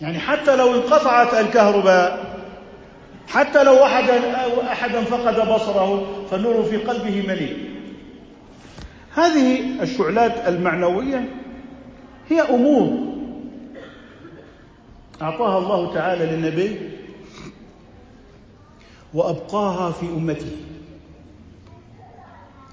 يعني 0.00 0.18
حتى 0.18 0.56
لو 0.56 0.74
انقطعت 0.74 1.34
الكهرباء 1.34 2.36
حتى 3.28 3.64
لو 3.64 3.84
أحدا 3.84 4.72
أحدا 4.72 5.04
فقد 5.04 5.48
بصره 5.48 6.06
فالنور 6.30 6.62
في 6.62 6.76
قلبه 6.76 7.24
مليء. 7.28 7.70
هذه 9.14 9.82
الشعلات 9.82 10.48
المعنوية 10.48 11.28
هي 12.28 12.40
أمور 12.40 13.16
أعطاها 15.22 15.58
الله 15.58 15.94
تعالى 15.94 16.26
للنبي 16.26 16.90
وأبقاها 19.14 19.92
في 19.92 20.06
أمته. 20.06 20.56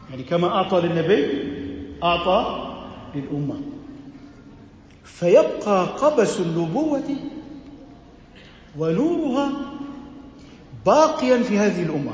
يعني 0.09 0.23
كما 0.23 0.47
أعطى 0.47 0.81
للنبي 0.81 1.53
أعطى 2.03 2.69
للأمة. 3.15 3.61
فيبقى 5.03 5.85
قبس 5.85 6.39
النبوة 6.39 7.03
ونورها 8.77 9.51
باقيا 10.85 11.43
في 11.43 11.57
هذه 11.57 11.83
الأمة. 11.83 12.11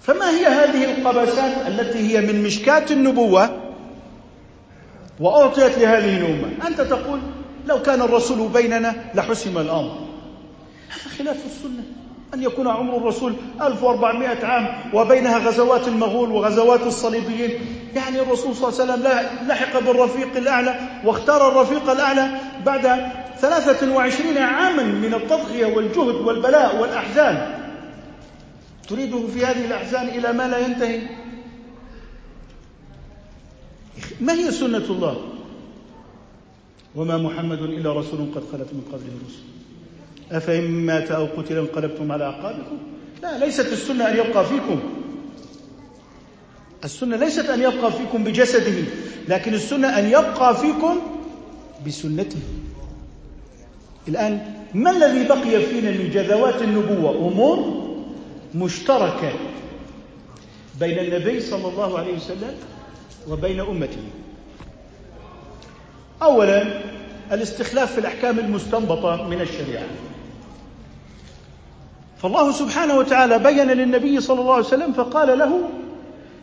فما 0.00 0.30
هي 0.30 0.46
هذه 0.46 0.84
القبسات 0.84 1.66
التي 1.66 1.98
هي 1.98 2.20
من 2.32 2.42
مشكاة 2.42 2.86
النبوة 2.90 3.62
وأعطيت 5.20 5.78
لهذه 5.78 6.16
الأمة؟ 6.18 6.66
أنت 6.66 6.80
تقول 6.80 7.20
لو 7.66 7.82
كان 7.82 8.02
الرسول 8.02 8.48
بيننا 8.48 8.94
لحسم 9.14 9.58
الأمر. 9.58 9.98
هذا 10.88 11.10
خلاف 11.18 11.46
السنة. 11.46 11.84
أن 12.34 12.42
يكون 12.42 12.68
عمر 12.68 12.96
الرسول 12.96 13.34
1400 13.62 14.44
عام 14.44 14.94
وبينها 14.94 15.38
غزوات 15.38 15.88
المغول 15.88 16.30
وغزوات 16.30 16.82
الصليبيين. 16.82 17.50
يعني 17.94 18.20
الرسول 18.20 18.56
صلى 18.56 18.68
الله 18.68 18.80
عليه 18.80 18.92
وسلم 18.92 19.48
لحق 19.48 19.78
بالرفيق 19.78 20.36
الأعلى 20.36 20.80
واختار 21.04 21.48
الرفيق 21.48 21.90
الأعلى 21.90 22.40
بعد 22.66 23.12
23 23.40 24.38
عاما 24.38 24.82
من 24.82 25.14
التضحية 25.14 25.66
والجهد 25.66 26.14
والبلاء 26.14 26.80
والأحزان. 26.80 27.66
تريده 28.88 29.26
في 29.26 29.46
هذه 29.46 29.64
الأحزان 29.64 30.08
إلى 30.08 30.32
ما 30.32 30.48
لا 30.48 30.58
ينتهي؟ 30.58 31.00
ما 34.20 34.32
هي 34.32 34.50
سنة 34.50 34.84
الله؟ 34.90 35.16
وما 36.94 37.18
محمد 37.18 37.58
إلا 37.62 37.92
رسول 37.92 38.20
قد 38.34 38.42
خلت 38.52 38.68
من 38.72 38.82
قبله 38.92 39.12
الرسل. 39.20 39.55
أفإن 40.32 40.70
مات 40.70 41.10
أو 41.10 41.26
قتل 41.36 41.58
انقلبتم 41.58 42.12
على 42.12 42.24
أعقابكم؟ 42.24 42.78
لا 43.22 43.38
ليست 43.38 43.72
السنة 43.72 44.08
أن 44.08 44.16
يبقى 44.16 44.44
فيكم. 44.44 44.80
السنة 46.84 47.16
ليست 47.16 47.44
أن 47.50 47.62
يبقى 47.62 47.92
فيكم 47.92 48.24
بجسده 48.24 48.84
لكن 49.28 49.54
السنة 49.54 49.98
أن 49.98 50.06
يبقى 50.06 50.56
فيكم 50.56 50.96
بسنته. 51.86 52.38
الآن 54.08 54.52
ما 54.74 54.90
الذي 54.90 55.28
بقي 55.28 55.60
فينا 55.66 55.90
من 55.90 56.10
جذوات 56.14 56.62
النبوة؟ 56.62 57.10
أمور 57.10 57.86
مشتركة 58.54 59.32
بين 60.80 60.98
النبي 60.98 61.40
صلى 61.40 61.68
الله 61.68 61.98
عليه 61.98 62.14
وسلم 62.16 62.54
وبين 63.28 63.60
أمته. 63.60 64.02
أولا 66.22 66.80
الاستخلاف 67.32 67.92
في 67.92 67.98
الأحكام 67.98 68.38
المستنبطة 68.38 69.28
من 69.28 69.40
الشريعة. 69.40 69.86
فالله 72.22 72.52
سبحانه 72.52 72.94
وتعالى 72.94 73.38
بين 73.38 73.70
للنبي 73.70 74.20
صلى 74.20 74.40
الله 74.40 74.54
عليه 74.54 74.64
وسلم 74.64 74.92
فقال 74.92 75.38
له 75.38 75.68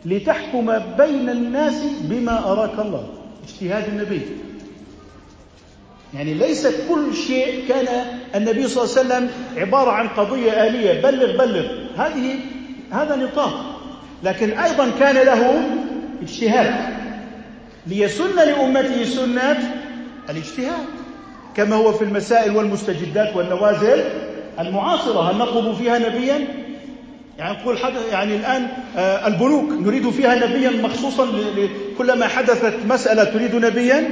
لتحكم 0.05 0.79
بين 0.97 1.29
الناس 1.29 1.73
بما 2.01 2.51
أراك 2.51 2.79
الله. 2.79 3.07
اجتهاد 3.47 3.88
النبي. 3.88 4.21
يعني 6.13 6.33
ليس 6.33 6.67
كل 6.67 7.15
شيء 7.27 7.67
كان 7.67 7.88
النبي 8.36 8.67
صلى 8.67 8.83
الله 8.83 8.97
عليه 8.97 9.07
وسلم 9.07 9.29
عبارة 9.57 9.91
عن 9.91 10.07
قضية 10.07 10.67
آلية 10.67 11.01
بلغ 11.01 11.38
بلغ. 11.38 11.65
هذه 11.97 12.39
هذا 12.91 13.15
نطاق. 13.15 13.79
لكن 14.23 14.51
أيضا 14.51 14.91
كان 14.99 15.15
له 15.15 15.69
اجتهاد. 16.21 16.93
ليسن 17.88 18.36
لأمته 18.36 19.05
سنة 19.05 19.73
الاجتهاد. 20.29 20.86
كما 21.55 21.75
هو 21.75 21.91
في 21.91 22.03
المسائل 22.03 22.55
والمستجدات 22.55 23.36
والنوازل. 23.36 24.03
المعاصرة 24.59 25.31
هل 25.31 25.37
نطلب 25.37 25.73
فيها 25.73 25.99
نبيا؟ 25.99 26.47
يعني 27.37 27.57
نقول 27.61 27.77
يعني 28.11 28.35
الآن 28.35 28.67
آه، 28.97 29.27
البنوك 29.27 29.69
نريد 29.87 30.09
فيها 30.09 30.47
نبيا 30.47 30.71
مخصوصا 30.81 31.27
كلما 31.97 32.27
حدثت 32.27 32.73
مسألة 32.89 33.23
تريد 33.23 33.55
نبيا؟ 33.55 34.09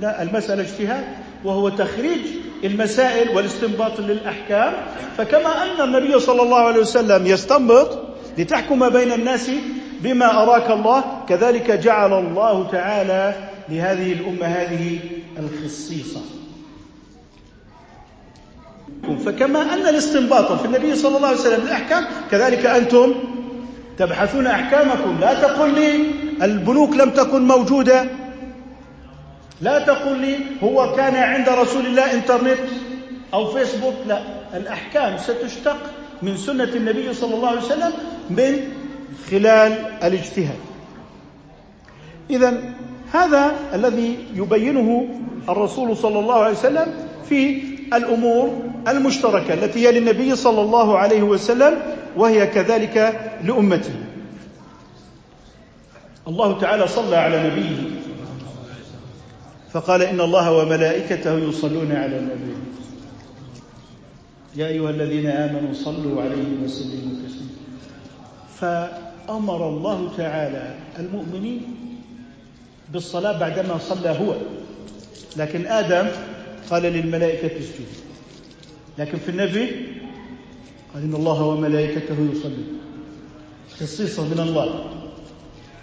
لا 0.00 0.22
المسألة 0.22 0.62
اجتهاد 0.62 1.04
وهو 1.44 1.68
تخريج 1.68 2.20
المسائل 2.64 3.36
والاستنباط 3.36 4.00
للأحكام. 4.00 4.72
فكما 5.16 5.62
أن 5.62 5.88
النبي 5.88 6.20
صلى 6.20 6.42
الله 6.42 6.58
عليه 6.58 6.80
وسلم 6.80 7.26
يستنبط 7.26 7.98
لتحكم 8.38 8.88
بين 8.88 9.12
الناس 9.12 9.50
بما 10.00 10.42
أراك 10.42 10.70
الله 10.70 11.04
كذلك 11.28 11.70
جعل 11.70 12.12
الله 12.12 12.70
تعالى 12.72 13.34
لهذه 13.68 14.12
الأمة 14.12 14.46
هذه 14.46 14.98
الخصيصة. 15.38 16.20
فكما 19.24 19.74
أن 19.74 19.80
الاستنباط 19.80 20.52
في 20.52 20.64
النبي 20.64 20.96
صلى 20.96 21.16
الله 21.16 21.28
عليه 21.28 21.38
وسلم 21.38 21.62
الأحكام 21.66 22.04
كذلك 22.30 22.66
أنتم 22.66 23.14
تبحثون 23.98 24.46
أحكامكم. 24.46 25.20
لا 25.20 25.34
تقل 25.34 25.74
لي 25.74 26.06
البنوك 26.42 26.96
لم 26.96 27.10
تكن 27.10 27.46
موجودة. 27.48 28.06
لا 29.60 29.78
تقل 29.78 30.18
لي 30.18 30.36
هو 30.62 30.92
كان 30.96 31.14
عند 31.14 31.48
رسول 31.48 31.86
الله 31.86 32.12
إنترنت 32.14 32.58
أو 33.34 33.46
فيسبوك. 33.46 33.94
لا 34.06 34.22
الأحكام 34.54 35.18
ستشتق 35.18 35.76
من 36.22 36.36
سنة 36.36 36.64
النبي 36.64 37.14
صلى 37.14 37.34
الله 37.34 37.48
عليه 37.48 37.60
وسلم 37.60 37.92
من 38.30 38.60
خلال 39.30 39.72
الاجتهاد. 40.02 40.58
إذا 42.30 42.62
هذا 43.12 43.52
الذي 43.74 44.16
يبينه 44.34 45.08
الرسول 45.48 45.96
صلى 45.96 46.18
الله 46.18 46.34
عليه 46.34 46.56
وسلم 46.56 46.86
في 47.28 47.71
الأمور 47.96 48.62
المشتركة 48.88 49.54
التي 49.54 49.86
هي 49.86 49.92
للنبي 49.92 50.36
صلى 50.36 50.60
الله 50.60 50.98
عليه 50.98 51.22
وسلم 51.22 51.78
وهي 52.16 52.46
كذلك 52.46 53.20
لأمته 53.44 53.94
الله 56.28 56.60
تعالى 56.60 56.88
صلى 56.88 57.16
على 57.16 57.50
نبيه. 57.50 57.90
فقال 59.72 60.02
إن 60.02 60.20
الله 60.20 60.52
وملائكته 60.52 61.38
يصلون 61.38 61.92
على 61.92 62.18
النبي. 62.18 62.54
يا 64.56 64.66
أيها 64.66 64.90
الذين 64.90 65.26
آمنوا 65.26 65.72
صلوا 65.72 66.22
عليه 66.22 66.64
وسلموا 66.64 67.16
تسليما. 67.24 67.56
فأمر 68.60 69.68
الله 69.68 70.10
تعالى 70.16 70.74
المؤمنين 70.98 71.62
بالصلاة 72.92 73.38
بعدما 73.38 73.78
صلى 73.78 74.10
هو. 74.10 74.34
لكن 75.36 75.66
آدم 75.66 76.08
قال 76.70 76.82
للملائكة 76.82 77.46
اسجدوا. 77.46 77.86
لكن 78.98 79.18
في 79.18 79.28
النبي 79.28 79.70
قال 80.94 81.02
إن 81.02 81.14
الله 81.14 81.42
وملائكته 81.42 82.28
يصلون. 82.32 82.80
خصيصة 83.80 84.24
من 84.24 84.40
الله. 84.40 84.84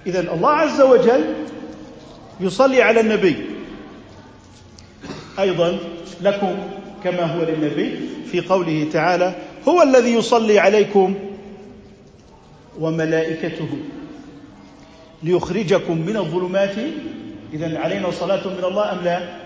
إذا 0.07 0.33
الله 0.33 0.49
عز 0.49 0.81
وجل 0.81 1.33
يصلي 2.39 2.81
على 2.81 2.99
النبي. 2.99 3.35
أيضا 5.39 5.79
لكم 6.21 6.55
كما 7.03 7.23
هو 7.23 7.43
للنبي 7.43 7.99
في 8.31 8.41
قوله 8.41 8.87
تعالى 8.93 9.35
هو 9.67 9.81
الذي 9.81 10.13
يصلي 10.13 10.59
عليكم 10.59 11.15
وملائكته 12.79 13.69
ليخرجكم 15.23 15.97
من 15.97 16.17
الظلمات. 16.17 16.75
إذا 17.53 17.79
علينا 17.79 18.11
صلاة 18.11 18.47
من 18.47 18.63
الله 18.63 18.91
أم 18.91 19.03
لا؟ 19.03 19.38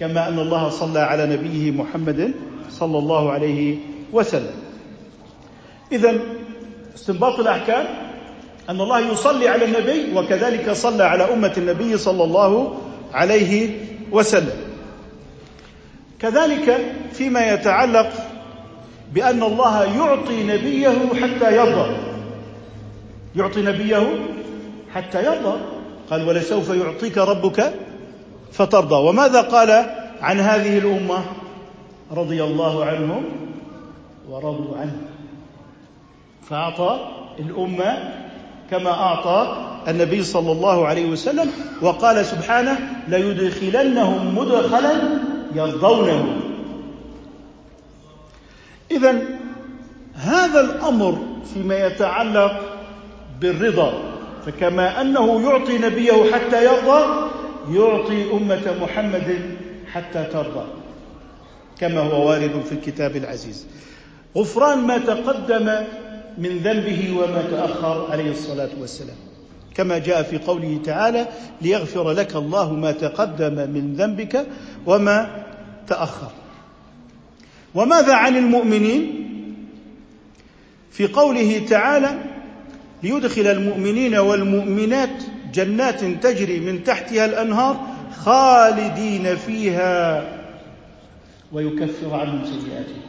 كما 0.00 0.28
أن 0.28 0.38
الله 0.38 0.68
صلى 0.68 1.00
على 1.00 1.26
نبيه 1.26 1.70
محمد 1.70 2.32
صلى 2.70 2.98
الله 2.98 3.32
عليه 3.32 3.76
وسلم. 4.12 4.54
إذا 5.92 6.14
استنباط 6.94 7.40
الأحكام 7.40 7.84
أن 8.70 8.80
الله 8.80 9.12
يصلي 9.12 9.48
على 9.48 9.64
النبي 9.64 10.16
وكذلك 10.16 10.70
صلى 10.70 11.04
على 11.04 11.32
أمة 11.32 11.52
النبي 11.56 11.98
صلى 11.98 12.24
الله 12.24 12.80
عليه 13.12 13.70
وسلم. 14.12 14.56
كذلك 16.20 16.94
فيما 17.12 17.52
يتعلق 17.52 18.10
بأن 19.14 19.42
الله 19.42 19.84
يعطي 19.84 20.42
نبيه 20.44 20.98
حتى 21.20 21.56
يرضى. 21.56 21.96
يعطي 23.36 23.62
نبيه 23.62 24.06
حتى 24.94 25.24
يرضى. 25.24 25.60
قال 26.10 26.28
ولسوف 26.28 26.70
يعطيك 26.70 27.18
ربك 27.18 27.74
فترضى. 28.52 28.94
وماذا 28.94 29.40
قال 29.40 29.70
عن 30.20 30.40
هذه 30.40 30.78
الأمة؟ 30.78 31.24
رضي 32.12 32.44
الله 32.44 32.84
عنهم 32.84 33.24
ورضوا 34.30 34.76
عنه. 34.76 34.96
فأعطى 36.48 37.00
الأمة 37.38 38.14
كما 38.70 38.90
أعطى 38.90 39.56
النبي 39.88 40.22
صلى 40.22 40.52
الله 40.52 40.86
عليه 40.86 41.06
وسلم 41.06 41.50
وقال 41.82 42.26
سبحانه 42.26 42.78
ليدخلنهم 43.08 44.38
مدخلا 44.38 44.92
يرضونه. 45.54 46.36
اذا 48.90 49.22
هذا 50.14 50.60
الأمر 50.60 51.18
فيما 51.54 51.86
يتعلق 51.86 52.60
بالرضا 53.40 53.92
فكما 54.46 55.00
أنه 55.00 55.50
يعطي 55.50 55.78
نبيه 55.78 56.32
حتى 56.32 56.64
يرضى 56.64 57.30
يعطي 57.70 58.32
أمة 58.32 58.74
محمد 58.82 59.56
حتى 59.92 60.24
ترضى 60.32 60.64
كما 61.80 62.00
هو 62.00 62.28
وارد 62.28 62.62
في 62.68 62.72
الكتاب 62.72 63.16
العزيز. 63.16 63.66
غفران 64.36 64.78
ما 64.78 64.98
تقدم 64.98 65.66
من 66.38 66.58
ذنبه 66.58 67.14
وما 67.18 67.42
تأخر 67.50 68.10
عليه 68.12 68.30
الصلاة 68.30 68.68
والسلام. 68.80 69.16
كما 69.74 69.98
جاء 69.98 70.22
في 70.22 70.38
قوله 70.38 70.80
تعالى 70.84 71.28
ليغفر 71.62 72.10
لك 72.10 72.36
الله 72.36 72.72
ما 72.72 72.92
تقدم 72.92 73.54
من 73.54 73.94
ذنبك 73.94 74.46
وما 74.86 75.44
تأخر. 75.86 76.30
وماذا 77.74 78.14
عن 78.14 78.36
المؤمنين؟ 78.36 79.26
في 80.90 81.06
قوله 81.06 81.66
تعالى 81.68 82.18
ليدخل 83.02 83.46
المؤمنين 83.46 84.16
والمؤمنات 84.16 85.22
جنات 85.52 86.04
تجري 86.04 86.60
من 86.60 86.84
تحتها 86.84 87.24
الأنهار 87.24 87.80
خالدين 88.16 89.36
فيها 89.36 90.24
ويكفر 91.52 92.14
عنهم 92.14 92.44
سيئاتهم. 92.44 93.02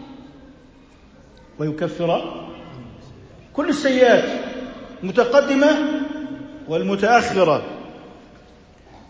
ويكفر 1.59 2.41
كل 3.53 3.69
السيئات 3.69 4.29
متقدمه 5.03 5.77
والمتأخرة. 6.67 7.63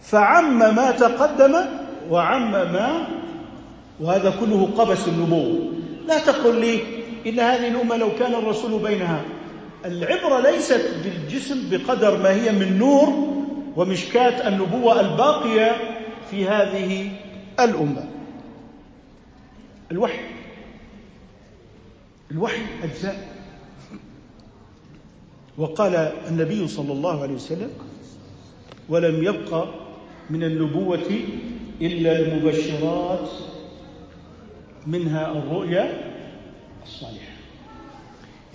فعم 0.01 0.59
ما 0.59 0.91
تقدم 0.91 1.55
وعم 2.09 2.51
ما 2.51 3.07
وهذا 3.99 4.33
كله 4.39 4.69
قبس 4.77 5.07
النبوة. 5.07 5.71
لا 6.07 6.19
تقل 6.19 6.61
لي 6.61 6.79
إن 7.27 7.39
هذه 7.39 7.67
الأمة 7.67 7.95
لو 7.95 8.09
كان 8.19 8.33
الرسول 8.33 8.81
بينها 8.83 9.21
العبرة 9.85 10.51
ليست 10.51 10.91
بالجسم 11.03 11.69
بقدر 11.69 12.17
ما 12.17 12.29
هي 12.33 12.51
من 12.51 12.77
نور 12.77 13.07
ومشكاه 13.75 14.47
النبوة 14.47 14.99
الباقية 14.99 15.75
في 16.31 16.47
هذه 16.47 17.11
الأمة. 17.59 18.09
الوحي 19.91 20.19
الوحي 22.31 22.61
أجزاء. 22.83 23.27
وقال 25.57 25.95
النبي 26.27 26.67
صلى 26.67 26.91
الله 26.91 27.21
عليه 27.21 27.33
وسلم 27.33 27.69
ولم 28.89 29.23
يبق 29.23 29.65
من 30.29 30.43
النبوة 30.43 31.09
إلا 31.81 32.19
المبشرات 32.19 33.29
منها 34.87 35.31
الرؤيا 35.31 36.13
الصالحة. 36.83 37.30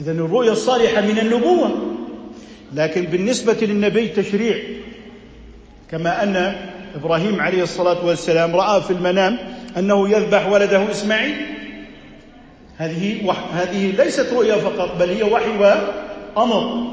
إذا 0.00 0.12
الرؤيا 0.12 0.52
الصالحه 0.52 1.00
من 1.00 1.18
النبوة. 1.18 1.70
لكن 2.74 3.04
بالنسبة 3.04 3.56
للنبي 3.62 4.08
تشريع 4.08 4.56
كما 5.90 6.22
أن 6.22 6.54
إبراهيم 6.94 7.40
عليه 7.40 7.62
الصلاة 7.62 8.06
والسلام 8.06 8.56
رأى 8.56 8.82
في 8.82 8.90
المنام 8.90 9.38
أنه 9.78 10.08
يذبح 10.08 10.48
ولده 10.48 10.90
إسماعيل. 10.90 11.36
هذه 12.76 13.32
هذه 13.52 13.96
ليست 13.96 14.32
رؤيا 14.32 14.56
فقط 14.56 14.96
بل 15.00 15.10
هي 15.10 15.22
وحي 15.22 15.50
وأمر. 15.58 16.86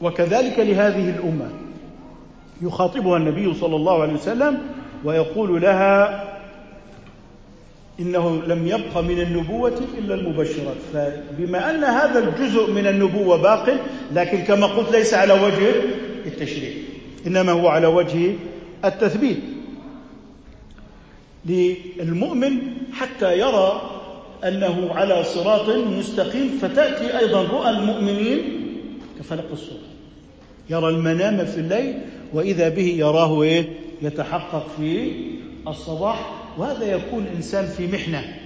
وكذلك 0.00 0.58
لهذه 0.58 1.10
الأمة. 1.10 1.50
يخاطبها 2.62 3.16
النبي 3.16 3.54
صلى 3.54 3.76
الله 3.76 4.02
عليه 4.02 4.12
وسلم 4.12 4.58
ويقول 5.04 5.62
لها 5.62 6.24
انه 8.00 8.42
لم 8.46 8.66
يبق 8.66 8.98
من 8.98 9.20
النبوة 9.20 9.80
إلا 9.98 10.14
المبشرات. 10.14 10.76
فبما 10.92 11.70
أن 11.70 11.84
هذا 11.84 12.18
الجزء 12.18 12.70
من 12.70 12.86
النبوة 12.86 13.36
باق 13.36 13.76
لكن 14.14 14.38
كما 14.38 14.66
قلت 14.66 14.92
ليس 14.92 15.14
على 15.14 15.32
وجه 15.32 15.72
التشريع 16.26 16.72
إنما 17.26 17.52
هو 17.52 17.68
على 17.68 17.86
وجه 17.86 18.34
التثبيت. 18.84 19.38
للمؤمن 21.46 22.58
حتى 22.92 23.38
يرى 23.38 23.82
أنه 24.44 24.90
على 24.94 25.24
صراط 25.24 25.68
مستقيم 25.68 26.58
فتأتي 26.62 27.18
أيضا 27.18 27.42
رؤى 27.42 27.70
المؤمنين 27.70 28.42
كفلق 29.18 29.44
الصبح 29.52 29.90
يرى 30.70 30.88
المنام 30.88 31.44
في 31.44 31.60
الليل 31.60 31.94
وإذا 32.32 32.68
به 32.68 32.94
يراه 32.98 33.42
إيه؟ 33.42 33.68
يتحقق 34.02 34.66
في 34.78 35.12
الصباح. 35.68 36.39
وهذا 36.58 36.84
يكون 36.84 37.26
إنسان 37.36 37.66
في 37.66 37.86
محنة. 37.86 38.36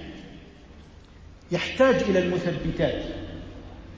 يحتاج 1.51 1.95
إلى 1.95 2.19
المثبتات. 2.19 3.03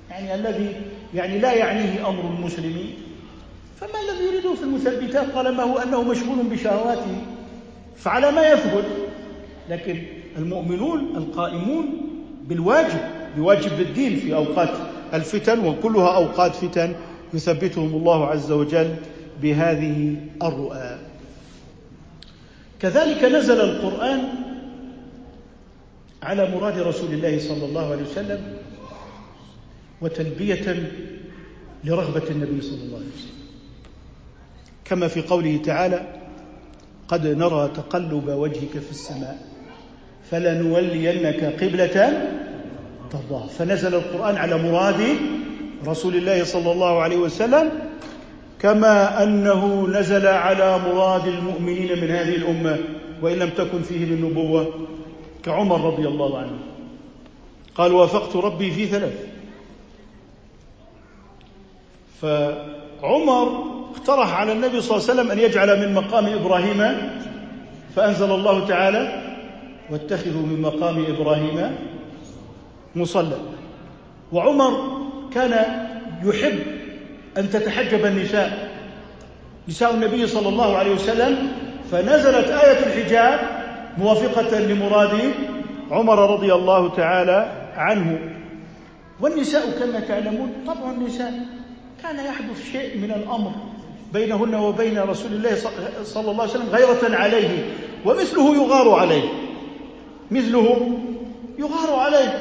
يعني 0.09 0.35
الذي 0.35 0.75
يعني 1.13 1.39
لا 1.39 1.53
يعنيه 1.53 2.09
أمر 2.09 2.33
المسلمين. 2.37 2.93
فما 3.79 3.99
الذي 4.09 4.23
يريده 4.25 4.53
في 4.53 4.63
المثبتات؟ 4.63 5.33
طالما 5.33 5.63
هو 5.63 5.77
أنه 5.77 6.01
مشغول 6.01 6.37
بشهواته. 6.51 7.21
فعلى 7.97 8.31
ما 8.31 8.49
يثبت 8.49 8.85
لكن 9.69 10.03
المؤمنون 10.37 10.99
القائمون 11.17 11.85
بالواجب 12.47 12.99
بواجب 13.37 13.79
الدين 13.79 14.15
في 14.15 14.35
أوقات 14.35 14.69
الفتن 15.13 15.67
وكلها 15.67 16.15
أوقات 16.15 16.55
فتن 16.55 16.95
يثبتهم 17.33 17.95
الله 17.95 18.27
عز 18.27 18.51
وجل 18.51 18.95
بهذه 19.41 20.15
الرؤى. 20.43 20.99
كذلك 22.79 23.23
نزل 23.23 23.61
القرآن 23.61 24.19
على 26.23 26.49
مراد 26.55 26.79
رسول 26.79 27.13
الله 27.13 27.39
صلى 27.39 27.65
الله 27.65 27.91
عليه 27.91 28.03
وسلم 28.03 28.57
وتلبية 30.01 30.91
لرغبة 31.83 32.29
النبي 32.29 32.61
صلى 32.61 32.83
الله 32.83 32.97
عليه 32.97 33.07
وسلم. 33.15 33.37
كما 34.85 35.07
في 35.07 35.21
قوله 35.21 35.57
تعالى 35.57 36.07
قد 37.07 37.27
نرى 37.27 37.71
تقلب 37.75 38.27
وجهك 38.27 38.79
في 38.79 38.91
السماء 38.91 39.47
فلنولينك 40.31 41.43
قبلة 41.63 42.27
ترضاها. 43.11 43.47
فنزل 43.47 43.95
القرآن 43.95 44.35
على 44.35 44.57
مراد 44.57 45.01
رسول 45.85 46.15
الله 46.15 46.43
صلى 46.43 46.71
الله 46.71 47.01
عليه 47.01 47.17
وسلم 47.17 47.71
كما 48.61 49.23
أنه 49.23 49.87
نزل 49.87 50.27
على 50.27 50.79
مراد 50.79 51.27
المؤمنين 51.27 52.01
من 52.01 52.11
هذه 52.11 52.35
الأمة 52.35 52.77
وإن 53.21 53.35
لم 53.37 53.49
تكن 53.49 53.81
فيهم 53.81 54.13
النبوه 54.13 54.73
كعمر 55.43 55.93
رضي 55.93 56.07
الله 56.07 56.37
عنه. 56.37 56.59
قال 57.75 57.91
وافقت 57.91 58.35
ربي 58.35 58.71
في 58.71 58.85
ثلاث. 58.85 59.27
فعمر 62.21 63.63
اقترح 63.91 64.33
على 64.33 64.51
النبي 64.51 64.81
صلى 64.81 64.97
الله 64.97 65.09
عليه 65.09 65.21
وسلم 65.21 65.31
أن 65.31 65.39
يجعل 65.39 65.87
من 65.87 65.93
مقام 65.93 66.25
إبراهيم 66.25 66.97
فأنزل 67.95 68.31
الله 68.31 68.67
تعالى 68.67 69.23
واتخذوا 69.89 70.41
من 70.41 70.61
مقام 70.61 71.05
إبراهيم 71.05 71.75
مصلى. 72.95 73.37
وعمر 74.31 74.97
كان 75.33 75.65
يحب 76.23 76.59
أن 77.37 77.49
تتحجب 77.49 78.05
النساء. 78.05 78.69
نساء 79.67 79.93
النبي 79.93 80.27
صلى 80.27 80.49
الله 80.49 80.77
عليه 80.77 80.91
وسلم 80.91 81.51
فنزلت 81.91 82.47
آية 82.47 82.79
الحجاب 82.85 83.39
موافقة 83.97 84.59
لمراد 84.59 85.33
عمر 85.91 86.33
رضي 86.33 86.53
الله 86.53 86.95
تعالى 86.95 87.51
عنه. 87.75 88.19
والنساء 89.21 89.79
كما 89.79 89.99
تعلمون 89.99 90.53
طبع 90.67 90.91
النساء 90.91 91.33
كان 92.03 92.25
يحدث 92.25 92.71
شيء 92.71 92.97
من 92.97 93.11
الأمر 93.11 93.51
بينهن 94.13 94.55
وبين 94.55 94.99
رسول 94.99 95.31
الله 95.31 95.55
صلى 96.03 96.31
الله 96.31 96.41
عليه 96.43 96.51
وسلم 96.53 96.69
غيرة 96.69 97.15
عليه 97.15 97.65
ومثله 98.05 98.55
يغار 98.55 98.99
عليه. 98.99 99.29
مثله 100.31 100.89
يغار 101.59 101.99
عليه. 101.99 102.39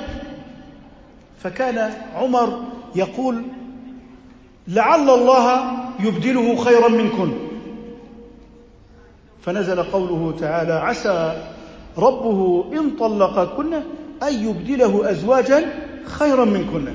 فكان 1.43 1.93
عمر 2.15 2.63
يقول 2.97 3.43
لعل 4.69 5.11
الله 5.11 5.63
يبدله 6.01 6.57
خيرا 6.57 6.89
منكن. 6.89 7.33
فنزل 9.43 9.83
قوله 9.83 10.35
تعالى 10.41 10.73
عسى 10.73 11.43
ربه 11.99 12.65
إن 12.73 12.91
طلقكن 12.91 13.75
أن 14.23 14.49
يبدله 14.49 15.11
أزواجا 15.11 15.65
خيرا 16.05 16.45
منكن. 16.45 16.95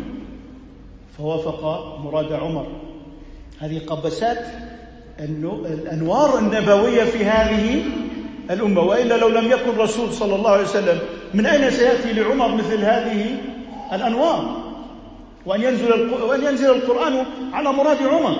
فوافق 1.17 1.63
مراد 2.03 2.31
عمر. 2.31 2.67
هذه 3.59 3.81
قبسات 3.87 4.45
الأنوار 5.19 6.39
النبوية 6.39 7.03
في 7.03 7.25
هذه 7.25 7.83
الأمة. 8.49 8.81
وإلا 8.81 9.17
لو 9.17 9.29
لم 9.29 9.51
يكن 9.51 9.77
رسول 9.77 10.13
صلى 10.13 10.35
الله 10.35 10.51
عليه 10.51 10.63
وسلم 10.63 10.99
من 11.33 11.45
أين 11.45 11.71
سيأتي 11.71 12.13
لعمر 12.13 12.55
مثل 12.55 12.77
هذه 12.77 13.37
الأنوار؟ 13.93 14.60
وأن 15.45 15.61
ينزل 15.61 16.13
وأن 16.13 16.43
ينزل 16.43 16.71
القرآن 16.71 17.25
على 17.53 17.73
مراد 17.73 17.97
عمر. 18.03 18.37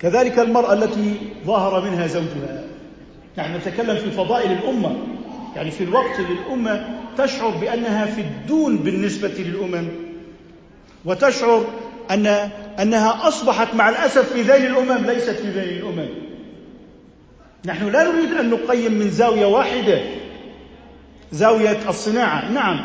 كذلك 0.00 0.38
المرأة 0.38 0.72
التي 0.72 1.14
ظهر 1.46 1.80
منها 1.80 2.06
زوجها. 2.06 2.64
نحن 3.38 3.56
نتكلم 3.56 3.96
في 3.96 4.10
فضائل 4.10 4.52
الأمة. 4.52 4.96
يعني 5.56 5.70
في 5.70 5.84
الوقت 5.84 6.20
للأمة 6.20 7.00
تشعر 7.18 7.48
بأنها 7.48 8.06
في 8.06 8.20
الدون 8.20 8.76
بالنسبة 8.76 9.28
للأمم 9.38 9.88
وتشعر 11.04 11.64
أن 12.10 12.26
أنها 12.80 13.28
أصبحت 13.28 13.74
مع 13.74 13.88
الأسف 13.88 14.32
في 14.32 14.42
ذيل 14.42 14.66
الأمم 14.66 15.06
ليست 15.06 15.30
في 15.30 15.50
ذيل 15.50 15.68
الأمم. 15.68 16.08
نحن 17.66 17.88
لا 17.88 18.04
نريد 18.04 18.32
أن 18.32 18.50
نقيم 18.50 18.92
من 18.92 19.10
زاوية 19.10 19.46
واحدة 19.46 20.00
زاوية 21.32 21.88
الصناعة. 21.88 22.52
نعم 22.52 22.80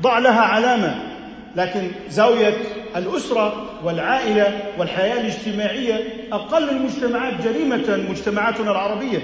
ضع 0.00 0.18
لها 0.18 0.40
علامة. 0.40 1.07
لكن 1.56 1.90
زاوية 2.10 2.54
الأسرة 2.96 3.70
والعائلة 3.84 4.62
والحياة 4.78 5.20
الاجتماعية 5.20 6.04
أقل 6.32 6.68
المجتمعات 6.68 7.34
جريمة 7.44 8.06
مجتمعاتنا 8.10 8.70
العربية. 8.70 9.18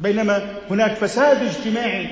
بينما 0.00 0.42
هناك 0.70 0.94
فساد 0.94 1.42
اجتماعي 1.42 2.06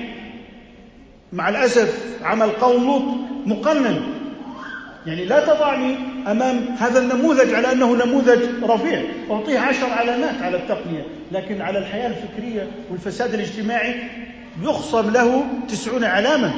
مع 1.33 1.49
الأسف 1.49 2.17
عمل 2.23 2.49
قوم 2.49 2.83
لوط 2.83 3.03
مقنن. 3.45 4.01
يعني 5.05 5.25
لا 5.25 5.45
تضعني 5.45 5.95
أمام 6.27 6.75
هذا 6.79 6.99
النموذج 6.99 7.53
على 7.53 7.71
أنه 7.71 8.05
نموذج 8.05 8.39
رفيع. 8.63 9.03
أعطيه 9.31 9.59
عشر 9.59 9.89
علامات 9.89 10.41
على 10.41 10.57
التقنية 10.57 11.05
لكن 11.31 11.61
على 11.61 11.79
الحياة 11.79 12.07
الفكرية 12.07 12.67
والفساد 12.91 13.33
الاجتماعي 13.33 13.95
يخصم 14.63 15.09
له 15.09 15.45
تسعون 15.69 16.03
علامة. 16.03 16.53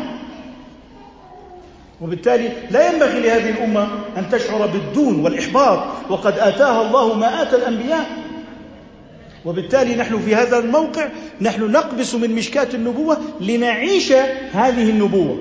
وبالتالي 2.02 2.50
لا 2.72 2.92
ينبغي 2.94 3.20
لهذه 3.20 3.50
الأمة 3.50 3.88
أن 4.18 4.30
تشعر 4.30 4.68
بالدون 4.68 5.20
والإحباط 5.20 5.84
وقد 6.10 6.40
آتاها 6.40 6.88
الله 6.88 7.14
ما 7.14 7.42
آتى 7.42 7.56
الأنبياء. 7.56 8.10
وبالتالي 9.46 9.96
نحن 9.96 10.20
في 10.20 10.36
هذا 10.36 10.60
الموقع 10.60 11.10
نحن 11.42 11.72
نقبس 11.72 12.16
من 12.16 12.36
مشكاة 12.36 12.68
النبوة 12.74 13.18
لنعيش 13.42 14.12
هذه 14.52 14.90
النبوة. 14.90 15.38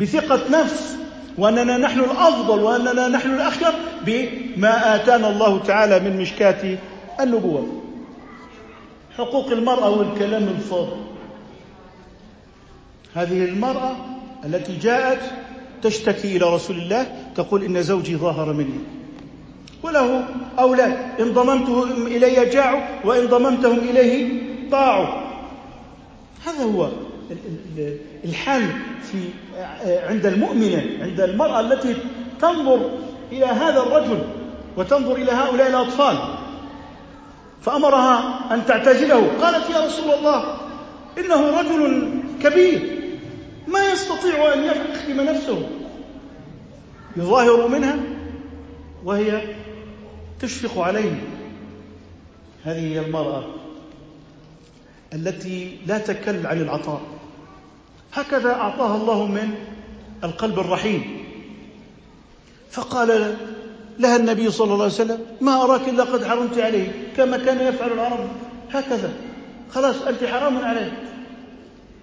بثقة 0.00 0.40
نفس 0.50 0.96
وأننا 1.38 1.76
نحن 1.76 2.00
الأفضل 2.00 2.60
وأننا 2.62 3.08
نحن 3.08 3.30
الأخير 3.34 3.72
بما 4.06 4.94
آتانا 4.94 5.30
الله 5.30 5.58
تعالى 5.58 6.00
من 6.00 6.16
مشكاة 6.16 6.78
النبوة. 7.20 7.66
حقوق 9.18 9.50
المرأة 9.50 9.90
والكلام 9.90 10.42
الفاضي. 10.42 11.00
هذه 13.14 13.44
المرأة 13.44 13.96
التي 14.44 14.76
جاءت 14.76 15.20
تشتكي 15.82 16.36
إلى 16.36 16.54
رسول 16.54 16.76
الله 16.76 17.06
تقول 17.36 17.64
إن 17.64 17.82
زوجي 17.82 18.16
ظاهر 18.16 18.52
مني. 18.52 18.80
وله 19.82 20.24
أولاد 20.58 21.20
إن 21.20 21.32
ضممتهم 21.32 22.06
إلي 22.06 22.44
جاعوا 22.44 22.80
وإن 23.04 23.26
ضممتهم 23.26 23.78
إليه 23.78 24.42
طاعوا. 24.70 25.06
هذا 26.46 26.64
هو 26.64 26.88
الحال 28.24 28.62
في 29.02 29.18
عند 30.08 30.26
المؤمنة 30.26 30.82
عند 31.02 31.20
المرأة 31.20 31.60
التي 31.60 31.96
تنظر 32.40 32.90
إلى 33.32 33.46
هذا 33.46 33.80
الرجل 33.80 34.18
وتنظر 34.76 35.14
إلى 35.14 35.32
هؤلاء 35.32 35.68
الأطفال. 35.68 36.18
فأمرها 37.62 38.44
أن 38.54 38.66
تعتزله. 38.66 39.26
قالت 39.40 39.70
يا 39.70 39.86
رسول 39.86 40.14
الله 40.14 40.44
إنه 41.18 41.60
رجل 41.60 42.10
كبير. 42.42 42.99
ما 43.70 43.92
يستطيع 43.92 44.54
أن 44.54 44.64
يخدم 44.64 45.20
نفسه. 45.20 45.68
يظاهر 47.16 47.68
منها 47.68 47.96
وهي 49.04 49.42
تشفق 50.40 50.80
عليه. 50.80 51.22
هذه 52.64 52.94
هي 52.94 53.00
المرأة 53.00 53.44
التي 55.12 55.78
لا 55.86 55.98
تكل 55.98 56.46
عن 56.46 56.60
العطاء. 56.60 57.00
هكذا 58.12 58.52
أعطاها 58.52 58.96
الله 58.96 59.26
من 59.26 59.54
القلب 60.24 60.58
الرحيم. 60.58 61.24
فقال 62.70 63.36
لها 63.98 64.16
النبي 64.16 64.50
صلى 64.50 64.72
الله 64.72 64.84
عليه 64.84 64.94
وسلم 64.94 65.20
ما 65.40 65.62
أراك 65.62 65.88
إلا 65.88 66.04
قد 66.04 66.24
حرمت 66.24 66.58
عليه 66.58 66.92
كما 67.16 67.36
كان 67.36 67.60
يفعل 67.74 67.92
العرب. 67.92 68.28
هكذا. 68.72 69.12
خلاص 69.74 70.02
أنت 70.02 70.24
حرام 70.24 70.58
عليه 70.58 70.92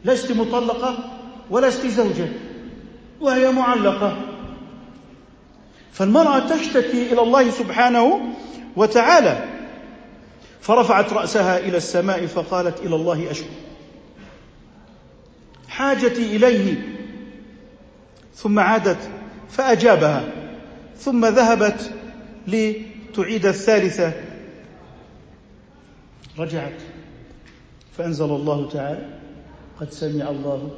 لست 0.05 0.31
مطلقة؟ 0.31 1.16
ولست 1.49 1.87
زوجة 1.87 2.27
وهي 3.21 3.51
معلقة. 3.51 4.17
فالمرأة 5.91 6.39
تشتكي 6.39 7.13
إلى 7.13 7.21
الله 7.21 7.51
سبحانه 7.51 8.19
وتعالى. 8.75 9.45
فرفعت 10.61 11.13
رأسها 11.13 11.59
إلى 11.59 11.77
السماء 11.77 12.25
فقالت 12.25 12.79
إلى 12.79 12.95
الله 12.95 13.31
أشكو. 13.31 13.49
حاجتي 15.67 16.35
إليه. 16.35 16.97
ثم 18.35 18.59
عادت 18.59 19.09
فأجابها. 19.49 20.23
ثم 20.97 21.25
ذهبت 21.25 21.91
لتعيد 22.47 23.45
الثالثة. 23.45 24.13
رجعت. 26.39 26.81
فأنزل 27.97 28.25
الله 28.25 28.69
تعالى 28.69 29.19
قد 29.79 29.91
سمع 29.91 30.29
الله 30.29 30.71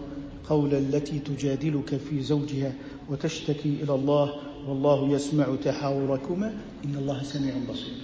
قول 0.50 0.74
التي 0.74 1.20
تجادلك 1.20 1.96
في 2.10 2.22
زوجها 2.22 2.74
وتشتكي 3.10 3.78
إلى 3.84 3.96
الله 3.96 4.34
والله 4.68 5.10
يسمع 5.10 5.46
تحاوركما 5.64 6.58
إن 6.86 6.96
الله 6.96 7.24
سميع 7.24 7.54
بصير. 7.70 7.96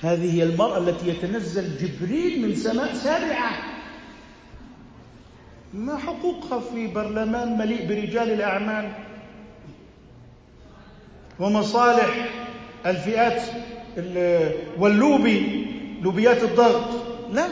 هذه 0.00 0.34
هي 0.34 0.42
المرأة 0.42 0.78
التي 0.78 1.08
يتنزل 1.08 1.78
جبريل 1.78 2.48
من 2.48 2.54
سماء 2.54 2.94
سابعة. 2.94 3.50
ما 5.74 5.96
حقوقها 5.96 6.60
في 6.60 6.86
برلمان 6.86 7.58
مليء 7.58 7.88
برجال 7.88 8.30
الأعمال 8.30 8.92
ومصالح 11.40 12.30
الفئات 12.86 13.42
واللوبي 14.78 15.66
لوبيات 16.02 16.42
الضغط. 16.42 16.88
لا 17.32 17.48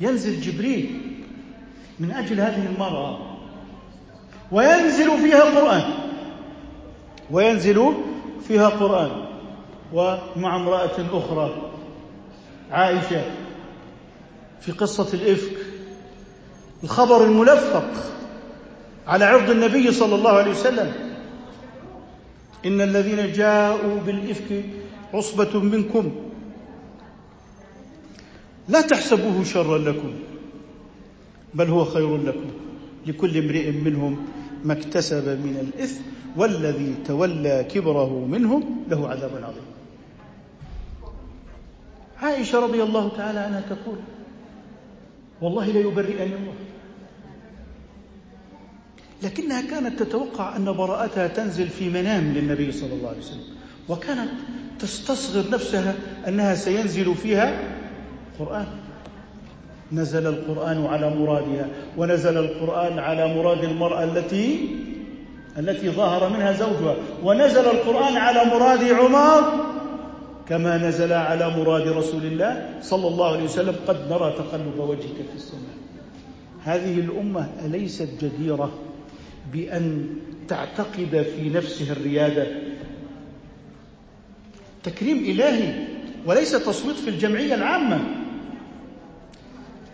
ينزل 0.00 0.40
جبريل 0.40 1.09
من 2.00 2.10
أجل 2.10 2.40
هذه 2.40 2.66
المرأة 2.74 3.18
وينزل 4.52 5.18
فيها 5.18 5.60
قرآن 5.60 5.82
وينزل 7.30 7.92
فيها 8.48 8.68
قرآن 8.68 9.10
ومع 9.92 10.56
امرأة 10.56 11.06
أخرى 11.12 11.70
عائشة 12.70 13.24
في 14.60 14.72
قصة 14.72 15.14
الإفك. 15.14 15.56
الخبر 16.84 17.24
الملفق 17.24 17.90
على 19.06 19.24
عرض 19.24 19.50
النبي 19.50 19.92
صلى 19.92 20.14
الله 20.14 20.30
عليه 20.30 20.50
وسلم. 20.50 20.92
إن 22.66 22.80
الذين 22.80 23.32
جاءوا 23.32 24.00
بالإفك 24.06 24.64
عصبة 25.14 25.60
منكم. 25.60 26.12
لا 28.68 28.80
تحسبوه 28.80 29.44
شرا 29.44 29.78
لكم. 29.78 30.14
بل 31.54 31.68
هو 31.68 31.84
خير 31.84 32.16
لكم. 32.16 32.50
لكل 33.06 33.38
امرئ 33.38 33.70
منهم 33.70 34.26
ما 34.64 34.72
اكتسب 34.72 35.28
من 35.28 35.56
الإثم 35.60 36.00
والذي 36.36 36.94
تولى 37.06 37.66
كبره 37.70 38.26
منهم 38.26 38.84
له 38.88 39.08
عذاب 39.08 39.30
عظيم. 39.42 39.70
عائشة 42.22 42.60
رضي 42.60 42.82
الله 42.82 43.08
تعالى 43.16 43.38
عنها 43.38 43.60
تقول 43.60 43.98
والله 45.40 45.66
ليبرئني 45.66 46.24
الله. 46.24 46.54
لكنها 49.22 49.60
كانت 49.70 50.02
تتوقع 50.02 50.56
أن 50.56 50.72
براءتها 50.72 51.26
تنزل 51.26 51.68
في 51.68 51.88
منام 51.88 52.32
للنبي 52.32 52.72
صلى 52.72 52.92
الله 52.92 53.08
عليه 53.08 53.18
وسلم 53.18 53.44
وكانت 53.88 54.30
تستصغر 54.78 55.50
نفسها 55.50 55.94
أنها 56.28 56.54
سينزل 56.54 57.14
فيها 57.14 57.76
قرآن. 58.38 58.66
نزل 59.92 60.26
القرآن 60.26 60.86
على 60.86 61.10
مرادها 61.14 61.68
ونزل 61.96 62.38
القرآن 62.38 62.98
على 62.98 63.34
مراد 63.34 63.64
المرأة 63.64 64.04
التي 64.04 64.68
التي 65.58 65.90
ظهر 65.90 66.28
منها 66.28 66.52
زوجها 66.52 66.96
ونزل 67.24 67.64
القرآن 67.64 68.16
على 68.16 68.44
مراد 68.50 68.84
عمر 68.84 69.70
كما 70.48 70.76
نزل 70.76 71.12
على 71.12 71.50
مراد 71.50 71.88
رسول 71.88 72.24
الله 72.24 72.78
صلى 72.82 73.08
الله 73.08 73.32
عليه 73.32 73.44
وسلم 73.44 73.76
قد 73.86 73.96
نرى 74.10 74.34
تقلب 74.38 74.78
وجهك 74.78 75.16
في 75.30 75.36
السماء. 75.36 75.76
هذه 76.64 77.00
الأمة 77.00 77.48
أليست 77.64 78.08
جديرة 78.24 78.70
بأن 79.52 80.06
تعتقد 80.48 81.26
في 81.36 81.50
نفسها 81.50 81.92
الريادة؟ 81.92 82.46
تكريم 84.82 85.18
إلهي 85.18 85.86
وليس 86.26 86.52
تصويت 86.52 86.96
في 86.96 87.10
الجمعية 87.10 87.54
العامة. 87.54 88.00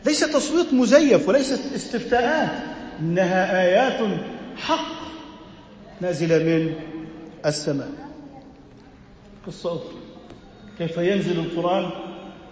ليس 0.07 0.21
تصويت 0.21 0.75
مزيف 0.75 1.29
وليست 1.29 1.75
استفتاءات 1.75 2.51
إنها 3.01 3.63
آيات 3.63 4.19
حق 4.57 4.97
نازلة 6.01 6.39
من 6.39 6.75
السماء. 7.47 7.91
قصة 9.47 9.71
أخرى. 9.71 9.97
كيف 10.79 10.97
ينزل 10.99 11.39
القرآن 11.39 11.91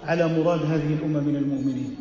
على 0.04 0.28
مراد 0.28 0.62
هذه 0.62 0.94
الأمة 1.00 1.20
من 1.20 1.36
المؤمنين؟ 1.36 1.96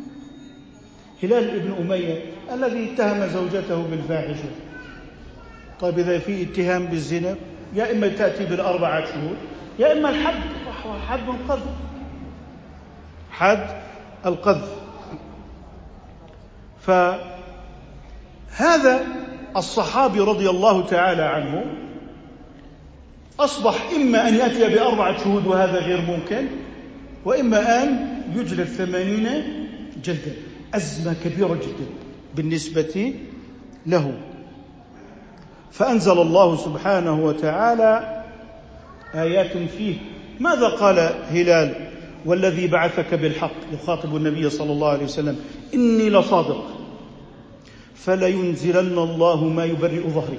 هلال 1.22 1.50
ابن 1.50 1.72
أمية 1.72 2.22
الذي 2.52 2.92
اتهم 2.94 3.26
زوجته 3.28 3.82
بالفاحشة. 3.82 4.50
طيب 5.80 5.98
إذا 5.98 6.18
في 6.18 6.42
اتهام 6.42 6.86
بالزنا 6.86 7.36
يا 7.74 7.92
إما 7.92 8.08
تأتي 8.08 8.44
بالأربعة 8.44 9.04
شهور 9.04 9.36
يا 9.78 9.92
إما 9.92 10.10
الحد 10.10 10.42
حد 11.08 11.28
القذف. 11.28 11.74
حد 13.30 13.66
القذف. 14.26 14.83
هذا 18.56 19.06
الصحابي 19.56 20.20
رضي 20.20 20.50
الله 20.50 20.86
تعالى 20.86 21.22
عنه 21.22 21.64
أصبح 23.40 23.90
إما 23.96 24.28
أن 24.28 24.34
يأتي 24.34 24.74
بأربعة 24.74 25.24
شهود 25.24 25.46
وهذا 25.46 25.78
غير 25.78 26.00
ممكن 26.00 26.46
وإما 27.24 27.82
أن 27.82 28.08
يجلد 28.34 28.64
ثمانين 28.64 29.42
جلدا 30.04 30.32
أزمة 30.74 31.14
كبيرة 31.24 31.54
جدا 31.54 31.86
بالنسبة 32.34 33.14
له. 33.86 34.18
فأنزل 35.72 36.20
الله 36.20 36.56
سبحانه 36.56 37.24
وتعالى 37.24 38.22
آيات 39.14 39.56
فيه. 39.78 39.96
ماذا 40.40 40.68
قال 40.68 40.98
هلال؟ 41.30 41.90
والذي 42.26 42.66
بعثك 42.66 43.14
بالحق 43.14 43.56
يخاطب 43.72 44.16
النبي 44.16 44.50
صلى 44.50 44.72
الله 44.72 44.88
عليه 44.88 45.04
وسلم 45.04 45.36
إني 45.74 46.10
لصادق. 46.10 46.73
فلينزلن 47.94 48.98
الله 48.98 49.44
ما 49.44 49.64
يبرئ 49.64 50.00
ظهري. 50.08 50.38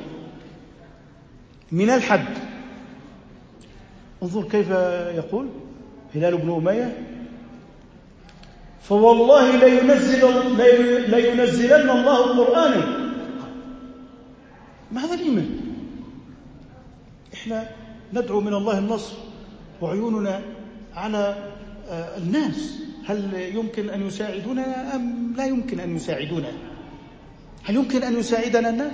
من 1.72 1.90
الحد. 1.90 2.38
انظر 4.24 4.44
كيف 4.44 4.70
يقول 5.16 5.48
هلال 6.16 6.38
بن 6.38 6.52
أمية. 6.52 6.98
فوالله 8.82 9.56
لينزل 9.56 10.22
لينزلن 11.10 11.90
الله 11.90 12.38
قرآنا 12.38 13.12
ماذا 14.92 15.14
الإيمان؟ 15.14 15.60
إحنا 17.34 17.70
ندعو 18.14 18.42
من 18.42 18.54
الله 18.54 18.80
النصر 18.80 19.14
وعيوننا 19.82 20.42
على 20.96 21.36
آه، 21.90 22.18
الناس. 22.18 22.86
هل 23.06 23.34
يمكن 23.34 23.90
أن 23.90 24.08
يساعدوننا 24.08 24.96
أم 24.96 25.34
لا 25.38 25.46
يمكن 25.46 25.80
أن 25.80 25.96
يساعدونا 25.96 26.52
هل 27.66 27.76
يمكن 27.76 28.04
أن 28.04 28.20
يساعدنا 28.20 28.70
الناس؟ 28.70 28.94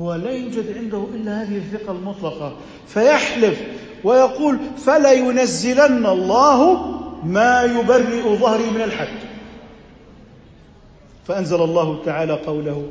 هو 0.00 0.14
لا 0.14 0.30
يوجد 0.30 0.76
عنده 0.78 1.06
إلا 1.14 1.42
هذه 1.42 1.56
الثقة 1.56 1.92
المطلقة. 1.92 2.56
فيحلف 2.88 3.60
ويقول 4.04 4.58
فلا 4.76 5.12
ينزلن 5.12 6.06
الله 6.06 6.88
ما 7.24 7.62
يبرئ 7.62 8.36
ظهري 8.36 8.70
من 8.70 8.80
الحد. 8.80 9.18
فأنزل 11.26 11.62
الله 11.62 12.04
تعالى 12.04 12.32
قوله 12.32 12.88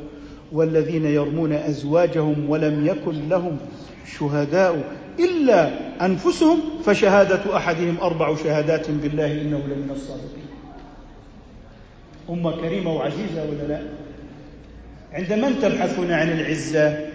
والذين 0.52 1.06
يرمون 1.06 1.54
أزواجهم 1.54 2.50
ولم 2.50 2.88
يكن 2.88 3.30
لهم 3.30 3.58
شهداء 4.20 4.84
إلا 5.20 5.72
أنفسهم 6.06 6.60
فشهادة 6.86 7.58
أحدهم 7.58 7.98
أربع 8.02 8.36
شهادات 8.36 8.92
بالله 8.92 9.32
إنه 9.42 9.58
لمن 9.58 9.92
الصادقين. 9.96 10.41
أمة 12.30 12.52
كريمة 12.52 12.94
وعزيزة 12.94 13.44
ولا 13.50 13.68
لا؟ 13.68 13.82
عند 15.14 15.34
من 15.34 15.60
تبحثون 15.62 16.12
عن 16.12 16.30
العزة 16.32 17.08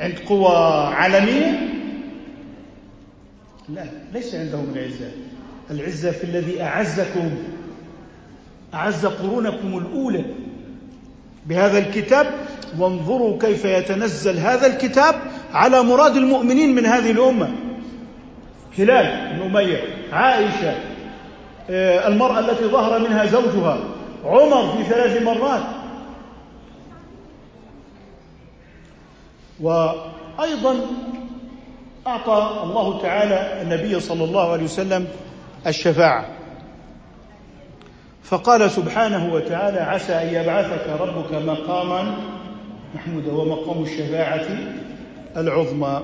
عند 0.00 0.18
قوى 0.28 0.56
عالمية؟ 0.94 1.70
لا 3.68 3.84
ليس 4.12 4.34
عندهم 4.34 4.72
العزة. 4.74 5.10
العزة 5.70 6.10
في 6.10 6.24
الذي 6.24 6.62
أعزكم 6.62 7.30
أعز 8.74 9.06
قرونكم 9.06 9.78
الأولى. 9.78 10.24
بهذا 11.46 11.78
الكتاب 11.78 12.26
وانظروا 12.78 13.38
كيف 13.38 13.64
يتنزل 13.64 14.38
هذا 14.38 14.66
الكتاب 14.66 15.14
على 15.52 15.82
مراد 15.82 16.16
المؤمنين 16.16 16.74
من 16.74 16.86
هذه 16.86 17.10
الأمة. 17.10 17.54
هلال 18.78 19.36
بن 19.36 19.42
أمية 19.42 19.80
عائشة 20.12 20.93
المرأة 21.70 22.38
التي 22.38 22.64
ظهر 22.64 22.98
منها 22.98 23.26
زوجها 23.26 23.78
عمر 24.24 24.76
في 24.76 24.84
ثلاث 24.84 25.22
مرات. 25.22 25.62
وأيضا 29.60 30.80
أعطى 32.06 32.60
الله 32.62 33.02
تعالى 33.02 33.62
النبي 33.62 34.00
صلى 34.00 34.24
الله 34.24 34.52
عليه 34.52 34.64
وسلم 34.64 35.06
الشفاعة. 35.66 36.26
فقال 38.22 38.70
سبحانه 38.70 39.34
وتعالى 39.34 39.80
عسى 39.80 40.12
أن 40.12 40.34
يبعثك 40.34 41.00
ربك 41.00 41.32
مقاما 41.32 42.14
محمودا 42.94 43.32
ومقام 43.32 43.82
الشفاعة 43.82 44.46
العظمى. 45.36 46.02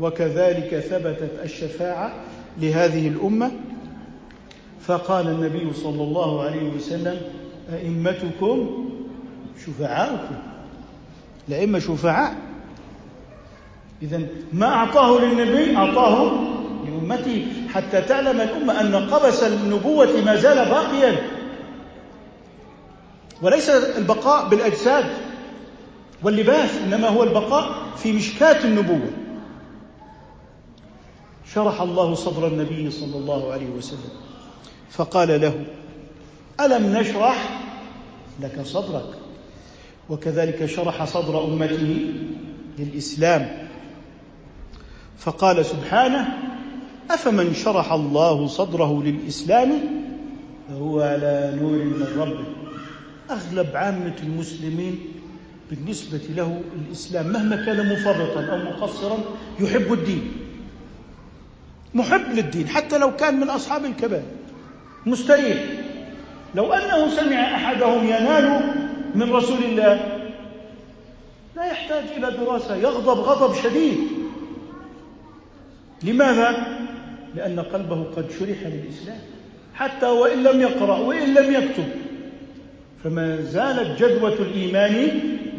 وكذلك 0.00 0.78
ثبتت 0.78 1.40
الشفاعة 1.44 2.12
لهذه 2.58 3.08
الأمة 3.08 3.50
فقال 4.86 5.28
النبي 5.28 5.72
صلى 5.72 6.02
الله 6.02 6.42
عليه 6.42 6.72
وسلم 6.76 7.20
أئمتكم 7.72 8.88
شفعاؤكم. 9.66 10.34
الأئمة 11.48 11.78
شفعاء. 11.78 12.36
إذا 14.02 14.26
ما 14.52 14.66
أعطاه 14.66 15.18
للنبي 15.20 15.76
أعطاه 15.76 16.32
لأمته 16.86 17.46
حتى 17.68 18.02
تعلم 18.02 18.40
الأمة 18.40 18.80
أن 18.80 18.94
قبس 18.94 19.42
النبوة 19.42 20.22
ما 20.24 20.36
زال 20.36 20.70
باقيا. 20.70 21.22
وليس 23.42 23.70
البقاء 23.70 24.48
بالأجساد 24.48 25.04
واللباس 26.22 26.70
إنما 26.86 27.08
هو 27.08 27.22
البقاء 27.22 27.74
في 27.96 28.12
مشكاة 28.12 28.64
النبوة. 28.64 29.10
شرح 31.54 31.80
الله 31.80 32.14
صدر 32.14 32.46
النبي 32.46 32.90
صلى 32.90 33.16
الله 33.16 33.52
عليه 33.52 33.70
وسلم. 33.70 34.10
فقال 34.92 35.40
له 35.40 35.64
ألم 36.60 36.96
نشرح 36.96 37.60
لك 38.42 38.62
صدرك؟ 38.64 39.18
وكذلك 40.10 40.66
شرح 40.66 41.04
صدر 41.04 41.44
أمته 41.44 42.12
للإسلام. 42.78 43.68
فقال 45.18 45.66
سبحانه 45.66 46.28
أفمن 47.10 47.54
شرح 47.54 47.92
الله 47.92 48.46
صدره 48.46 49.02
للإسلام 49.02 49.70
فهو 50.68 51.00
على 51.00 51.58
نور 51.60 51.84
من 51.84 52.06
ربه. 52.18 52.44
أغلب 53.30 53.76
عامة 53.76 54.16
المسلمين 54.22 54.98
بالنسبة 55.70 56.20
له 56.36 56.62
الإسلام 56.86 57.26
مهما 57.26 57.56
كان 57.56 57.92
مفرطا 57.92 58.44
أو 58.44 58.58
مقصرا 58.58 59.18
يحب 59.60 59.92
الدين. 59.92 60.32
محب 61.94 62.32
للدين 62.34 62.68
حتى 62.68 62.98
لو 62.98 63.16
كان 63.16 63.40
من 63.40 63.50
أصحاب 63.50 63.84
الكبائر. 63.84 64.41
مستريح. 65.06 65.58
لو 66.54 66.72
أنه 66.72 67.08
سمع 67.16 67.54
أحدهم 67.54 68.06
ينال 68.06 68.74
من 69.14 69.32
رسول 69.32 69.58
الله 69.64 70.18
لا 71.56 71.64
يحتاج 71.64 72.04
إلى 72.16 72.30
دراسة 72.30 72.76
يغضب 72.76 73.20
غضب 73.20 73.54
شديد. 73.54 73.98
لماذا؟ 76.02 76.66
لأن 77.34 77.60
قلبه 77.60 78.04
قد 78.16 78.30
شرح 78.38 78.58
للإسلام. 78.66 79.20
حتى 79.74 80.06
وإن 80.06 80.42
لم 80.42 80.60
يقرأ 80.60 80.98
وإن 80.98 81.34
لم 81.34 81.54
يكتب. 81.54 81.88
فما 83.04 83.40
زالت 83.40 84.02
جدوة 84.02 84.32
الإيمان 84.32 85.10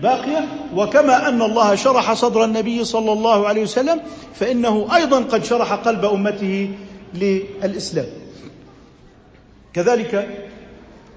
باقية. 0.02 0.48
وكما 0.76 1.30
أن 1.30 1.42
الله 1.42 1.76
شرح 1.76 2.14
صدر 2.14 2.44
النبي 2.44 2.84
صلى 2.84 3.14
الله 3.14 3.48
عليه 3.48 3.62
وسلم 3.62 4.02
فإنه 4.34 4.96
أيضا 4.96 5.22
قد 5.22 5.44
شرح 5.44 5.74
قلب 5.74 6.06
أمته 6.06 6.70
للإسلام. 7.14 8.06
كذلك 9.74 10.40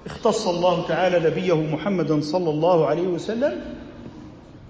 اختص 0.05 0.47
الله 0.47 0.87
تعالى 0.87 1.29
نبيه 1.29 1.61
محمدا 1.61 2.21
صلى 2.21 2.49
الله 2.49 2.85
عليه 2.87 3.07
وسلم 3.07 3.61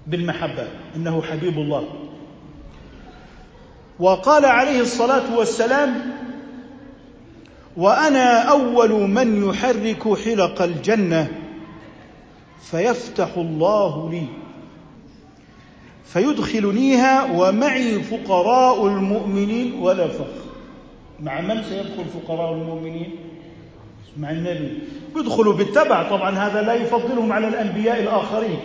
بالمحبة 0.06 0.68
إنه 0.96 1.22
حبيب 1.22 1.58
الله. 1.58 1.84
وقال 3.98 4.44
عليه 4.44 4.80
الصلاة 4.80 5.38
والسلام 5.38 6.12
وأنا 7.76 8.42
أول 8.42 8.90
من 8.92 9.48
يحرك 9.48 10.18
حلق 10.18 10.62
الجنة 10.62 11.28
فيفتح 12.60 13.36
الله 13.36 14.10
لي 14.10 14.26
فيدخلنيها 16.04 17.32
ومعي 17.32 18.02
فقراء 18.02 18.86
المؤمنين. 18.86 19.74
ولا 19.74 20.08
فخر 20.08 20.48
مع 21.20 21.40
من 21.40 21.62
سيدخل 21.62 22.04
فقراء 22.04 22.52
المؤمنين؟ 22.52 23.10
مع 24.18 24.30
النبي. 24.30 24.78
يدخلوا 25.16 25.52
بالتبع. 25.52 26.10
طبعا 26.10 26.30
هذا 26.38 26.62
لا 26.62 26.74
يفضلهم 26.74 27.32
على 27.32 27.48
الأنبياء 27.48 28.02
الآخرين. 28.02 28.58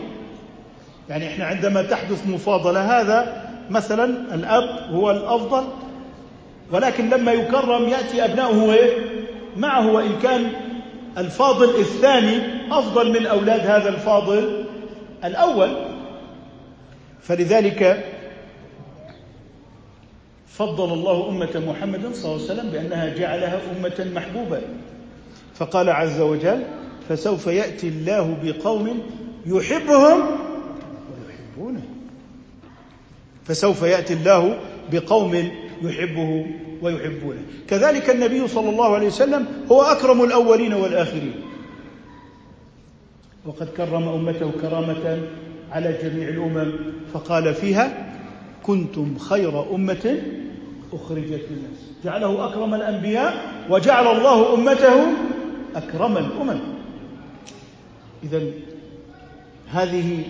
يعني 1.10 1.28
إحنا 1.28 1.45
عندما 1.45 1.82
تحدث 1.82 2.28
مفاضلة 2.28 3.01
هذا 3.01 3.49
مثلا 3.70 4.36
الأب 4.36 4.93
هو 4.93 5.12
الأفضل 5.12 5.64
ولكن 6.72 7.10
لما 7.10 7.32
يكرم 7.32 7.89
يأتي 7.89 8.26
أبناؤه 8.26 8.78
معه 9.58 9.91
وإن 9.91 10.20
كان 10.20 10.51
الفاضل 11.18 11.70
الثاني 11.70 12.41
أفضل 12.72 13.20
من 13.20 13.26
أولاد 13.26 13.60
هذا 13.60 13.89
الفاضل 13.89 14.66
الأول. 15.26 15.70
فلذلك 17.22 18.04
فضل 20.47 20.93
الله 20.93 21.30
أمة 21.30 21.64
محمد 21.68 22.14
صلى 22.14 22.32
الله 22.32 22.43
عليه 22.43 22.54
وسلم 22.54 22.70
بأنها 22.70 23.16
جعلها 23.18 23.60
أمة 23.78 24.12
محبوبة. 24.16 24.62
فقال 25.56 25.89
عز 25.89 26.22
وجل 26.22 26.64
فسوف 27.10 27.47
يأتي 27.47 27.88
الله 27.88 28.38
بقوم 28.43 28.99
يحبهم 29.45 30.20
ويحبونه. 31.10 31.84
فسوف 33.45 33.82
يأتي 33.82 34.14
الله 34.14 34.60
بقوم 34.91 35.51
يحبه 35.82 36.45
ويحبونه. 36.82 37.41
كذلك 37.68 38.10
النبي 38.10 38.47
صلى 38.47 38.70
الله 38.70 38.95
عليه 38.95 39.08
وسلم 39.08 39.45
هو 39.72 39.82
أكرم 39.82 40.24
الأولين 40.24 40.74
والآخرين. 40.74 41.34
وقد 43.45 43.68
كرم 43.78 44.08
أمته 44.08 44.51
كرامة 44.62 45.20
على 45.72 45.97
جميع 46.04 46.30
الأمم. 46.30 46.72
فقال 47.14 47.54
فيها 47.54 48.14
كنتم 48.64 49.18
خير 49.18 49.76
أمة 49.76 50.22
أخرجت 50.93 51.43
للناس. 51.51 51.80
جعله 52.06 52.45
أكرم 52.45 52.74
الأنبياء 52.74 53.34
وجعل 53.70 54.18
الله 54.18 54.54
أمته 54.54 55.06
أكرم 55.76 56.17
الأمم. 56.17 56.59
إذا 58.24 58.41
هذه 59.71 60.24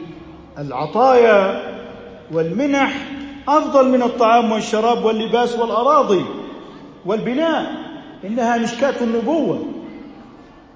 العطايا 0.57 1.61
والمنح 2.31 3.11
أفضل 3.47 3.89
من 3.89 4.03
الطعام 4.03 4.51
والشراب 4.51 5.05
واللباس 5.05 5.55
والأراضي 5.59 6.25
والبناء. 7.05 7.71
إنها 8.25 8.57
مشكاة 8.57 9.03
النبوة. 9.03 9.65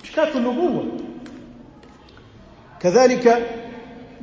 مشكاة 0.04 0.38
النبوة. 0.38 0.86
كذلك 2.80 3.48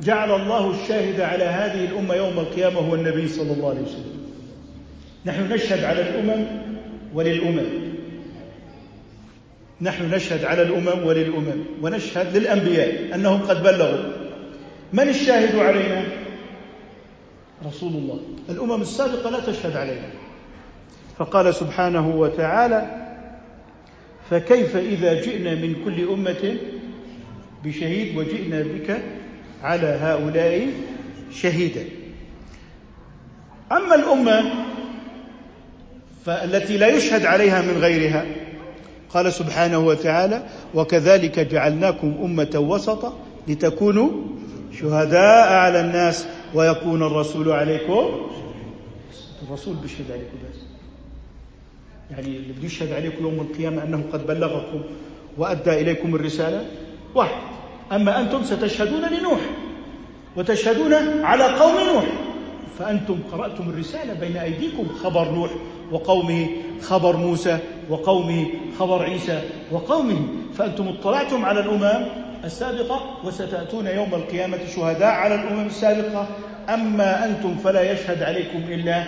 جعل 0.00 0.30
الله 0.40 0.70
الشاهد 0.70 1.20
على 1.20 1.44
هذه 1.44 1.84
الأمة 1.84 2.14
يوم 2.14 2.38
القيامة 2.38 2.80
هو 2.80 2.94
النبي 2.94 3.28
صلى 3.28 3.52
الله 3.52 3.68
عليه 3.68 3.82
وسلم. 3.82 4.24
نحن 5.26 5.52
نشهد 5.52 5.84
على 5.84 6.00
الأمم 6.00 6.46
وللأمم. 7.14 7.83
نحن 9.80 10.14
نشهد 10.14 10.44
على 10.44 10.62
الأمم 10.62 11.06
وللأمم 11.06 11.64
ونشهد 11.82 12.36
للأنبياء 12.36 13.14
أنهم 13.14 13.42
قد 13.42 13.62
بلغوا. 13.62 14.12
من 14.92 15.08
الشاهد 15.08 15.56
علينا؟ 15.56 16.04
رسول 17.66 17.92
الله. 17.92 18.20
الأمم 18.48 18.82
السابقة 18.82 19.30
لا 19.30 19.40
تشهد 19.40 19.76
علينا. 19.76 20.10
فقال 21.18 21.54
سبحانه 21.54 22.16
وتعالى 22.16 23.10
فكيف 24.30 24.76
إذا 24.76 25.20
جئنا 25.20 25.54
من 25.54 25.76
كل 25.84 26.08
أمة 26.08 26.56
بشهيد 27.64 28.16
وجئنا 28.16 28.62
بك 28.62 29.02
على 29.62 29.86
هؤلاء 29.86 30.68
شهيدا. 31.32 31.84
أما 33.72 33.94
الأمة 33.94 34.64
فالتي 36.26 36.76
لا 36.76 36.86
يشهد 36.86 37.26
عليها 37.26 37.62
من 37.62 37.78
غيرها 37.78 38.24
قال 39.10 39.32
سبحانه 39.32 39.78
وتعالى 39.78 40.42
وكذلك 40.74 41.40
جعلناكم 41.40 42.14
أمة 42.24 42.66
وسطا 42.68 43.12
لتكونوا 43.48 44.10
شهداء 44.80 45.52
على 45.52 45.80
الناس 45.80 46.26
ويكون 46.54 47.02
الرسول 47.02 47.50
عليكم 47.50 48.30
الرسول 49.48 49.74
بيشهد 49.74 50.10
عليكم 50.10 50.36
بس. 50.50 50.58
يعني 52.10 52.26
اللي 52.36 52.52
بيشهد 52.62 52.92
عليكم 52.92 53.24
يوم 53.24 53.40
القيامة 53.40 53.82
أنه 53.82 54.04
قد 54.12 54.26
بلغكم 54.26 54.82
وأدى 55.38 55.80
إليكم 55.80 56.14
الرسالة؟ 56.14 56.64
واحد. 57.14 57.42
أما 57.92 58.20
أنتم 58.20 58.44
ستشهدون 58.44 59.02
لنوح 59.02 59.40
وتشهدون 60.36 60.94
على 61.24 61.44
قوم 61.44 61.74
نوح. 61.94 62.04
فأنتم 62.78 63.18
قرأتم 63.32 63.70
الرسالة 63.70 64.14
بين 64.14 64.36
أيديكم. 64.36 64.88
خبر 65.02 65.30
نوح 65.30 65.50
وقومه 65.92 66.46
خبر 66.82 67.16
موسى 67.16 67.58
وقومه 67.90 68.46
خبر 68.78 69.02
عيسى 69.02 69.42
وقومه. 69.72 70.28
فأنتم 70.54 70.88
اطلعتم 70.88 71.44
على 71.44 71.60
الأمم 71.60 72.06
السابقة 72.44 73.26
وستأتون 73.26 73.86
يوم 73.86 74.14
القيامة 74.14 74.58
شهداء 74.76 75.10
على 75.10 75.34
الأمم 75.34 75.66
السابقة. 75.66 76.28
أما 76.68 77.24
أنتم 77.24 77.56
فلا 77.56 77.92
يشهد 77.92 78.22
عليكم 78.22 78.58
إلا 78.58 79.04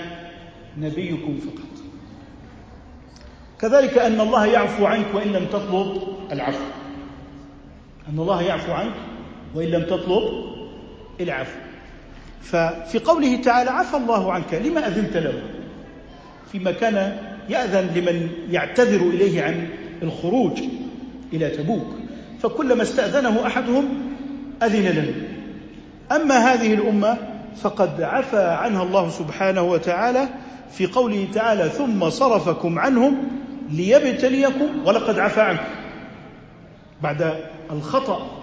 نبيكم 0.79 1.39
فقط. 1.39 1.77
كذلك 3.61 3.99
أن 3.99 4.21
الله 4.21 4.47
يعفو 4.47 4.87
عنك 4.87 5.07
وإن 5.15 5.29
لم 5.33 5.45
تطلب 5.45 6.03
العفو. 6.33 6.65
أن 8.13 8.19
الله 8.19 8.43
يعفو 8.43 8.73
عنك 8.73 8.95
وإن 9.55 9.69
لم 9.69 9.83
تطلب 9.83 10.23
العفو. 11.21 11.59
ففي 12.43 12.99
قوله 12.99 13.43
تعالى 13.43 13.71
عفى 13.71 13.97
الله 13.97 14.33
عنك. 14.33 14.55
لما 14.55 14.87
أذنت 14.87 15.17
له؟ 15.17 15.43
فيما 16.53 16.73
كان 16.73 17.17
يأذن 17.49 17.91
لمن 17.95 18.29
يعتذر 18.51 19.01
إليه 19.01 19.43
عن 19.43 19.69
الخروج 20.03 20.61
إلى 21.33 21.51
تبوك. 21.51 21.87
فكلما 22.43 22.83
استأذنه 22.83 23.47
أحدهم 23.47 23.85
أذن 24.63 24.89
له. 24.89 25.15
أما 26.17 26.53
هذه 26.53 26.75
الأمة 26.75 27.19
فقد 27.63 28.03
عفى 28.03 28.43
عنها 28.43 28.83
الله 28.83 29.11
سبحانه 29.11 29.63
وتعالى 29.63 30.29
في 30.73 30.87
قوله 30.87 31.29
تعالى 31.35 31.69
ثم 31.69 32.11
صرفكم 32.11 32.79
عنهم 32.79 33.29
ليبتليكم 33.71 34.87
ولقد 34.87 35.19
عفى 35.19 35.41
عنكم 35.41 35.65
بعد 37.03 37.35
الخطأ 37.71 38.43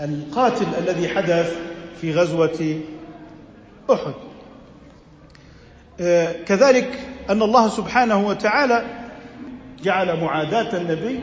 القاتل 0.00 0.66
الذي 0.78 1.08
حدث 1.08 1.56
في 2.00 2.14
غزوة 2.14 2.80
أحد. 3.90 4.14
آه، 6.00 6.32
كذلك 6.32 6.98
أن 7.30 7.42
الله 7.42 7.68
سبحانه 7.68 8.26
وتعالى 8.26 8.84
جعل 9.82 10.20
معاداة 10.20 10.76
النبي 10.76 11.20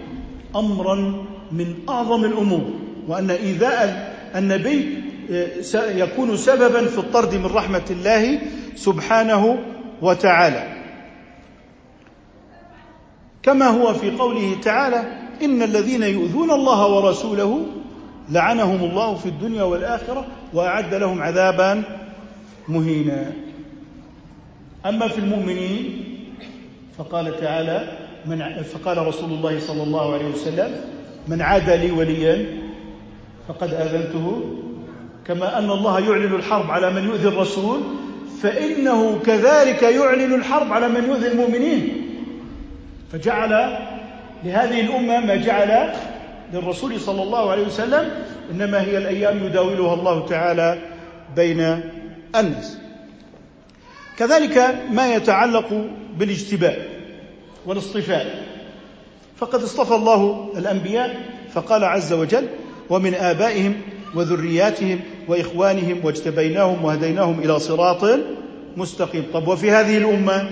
أمرا 0.56 1.26
من 1.52 1.76
أعظم 1.90 2.26
الأمور 2.26 2.70
وأن 3.08 3.32
إيذاء 3.32 4.16
النبي 4.36 5.04
آه، 5.32 5.92
يكون 5.92 6.38
سببا 6.38 6.86
في 6.86 6.98
الطرد 6.98 7.36
من 7.36 7.46
رحمة 7.46 7.86
الله 7.90 8.40
سبحانه 8.76 9.58
وتعالى. 10.02 10.76
كما 13.44 13.68
هو 13.68 13.94
في 13.94 14.12
قوله 14.12 14.56
تعالى 14.64 15.04
إن 15.44 15.64
الذين 15.64 16.04
يؤذون 16.04 16.52
الله 16.52 16.88
ورسوله 16.88 17.66
لعنهم 18.30 18.84
الله 18.84 19.16
في 19.16 19.26
الدنيا 19.26 19.64
والآخرة 19.64 20.26
وأعد 20.54 20.94
لهم 20.94 21.22
عذابا 21.22 21.84
مهينا. 22.68 23.45
أما 24.86 25.08
في 25.08 25.18
المؤمنين 25.18 26.04
فقال 26.98 27.40
تعالى 27.40 27.98
من 28.26 28.64
فقال 28.64 29.08
رسول 29.08 29.30
الله 29.32 29.60
صلى 29.60 29.84
الله 29.84 30.14
عليه 30.14 30.26
وسلم 30.26 30.82
من 31.28 31.42
عاد 31.42 31.70
لي 31.70 31.92
وليا 31.92 32.46
فقد 33.48 33.74
آذنته. 33.74 34.44
كما 35.28 35.58
أن 35.58 35.72
الله 35.72 36.00
يعلن 36.00 36.36
الحرب 36.36 36.72
على 36.72 36.92
من 36.92 37.04
يؤذي 37.04 37.28
الرسول 37.28 37.80
فإنه 38.42 39.20
كذلك 39.26 39.84
يعلن 39.84 40.34
الحرب 40.34 40.74
على 40.74 40.90
من 40.90 41.04
يؤذي 41.04 41.28
المؤمنين. 41.28 41.90
فجعل 43.12 43.78
لهذه 44.44 44.82
الأمة 44.82 45.20
ما 45.20 45.36
جعل 45.36 45.94
للرسول 46.54 47.00
صلى 47.00 47.24
الله 47.24 47.52
عليه 47.52 47.66
وسلم 47.66 48.10
إنما 48.52 48.82
هي 48.82 48.98
الأيام 48.98 49.46
يداولها 49.46 49.94
الله 49.94 50.26
تعالى 50.26 50.78
بين 51.36 51.82
الناس. 52.36 52.85
كذلك 54.18 54.76
ما 54.92 55.16
يتعلق 55.16 55.88
بالاجتباء 56.18 56.90
والاصطفاء. 57.66 58.46
فقد 59.38 59.64
اصطفى 59.64 59.96
الله 59.96 60.52
الأنبياء 60.58 61.16
فقال 61.54 61.84
عز 61.84 62.14
وجل 62.14 62.48
ومن 62.90 63.14
آبائهم 63.14 63.82
وذرياتهم 64.16 65.00
وإخوانهم 65.28 66.00
واجتبيناهم 66.04 66.86
وهديناهم 66.86 67.40
إلى 67.40 67.60
صراط 67.60 68.20
مستقيم. 68.78 69.24
طب 69.34 69.48
وفي 69.48 69.72
هذه 69.72 69.98
الأمة؟ 69.98 70.50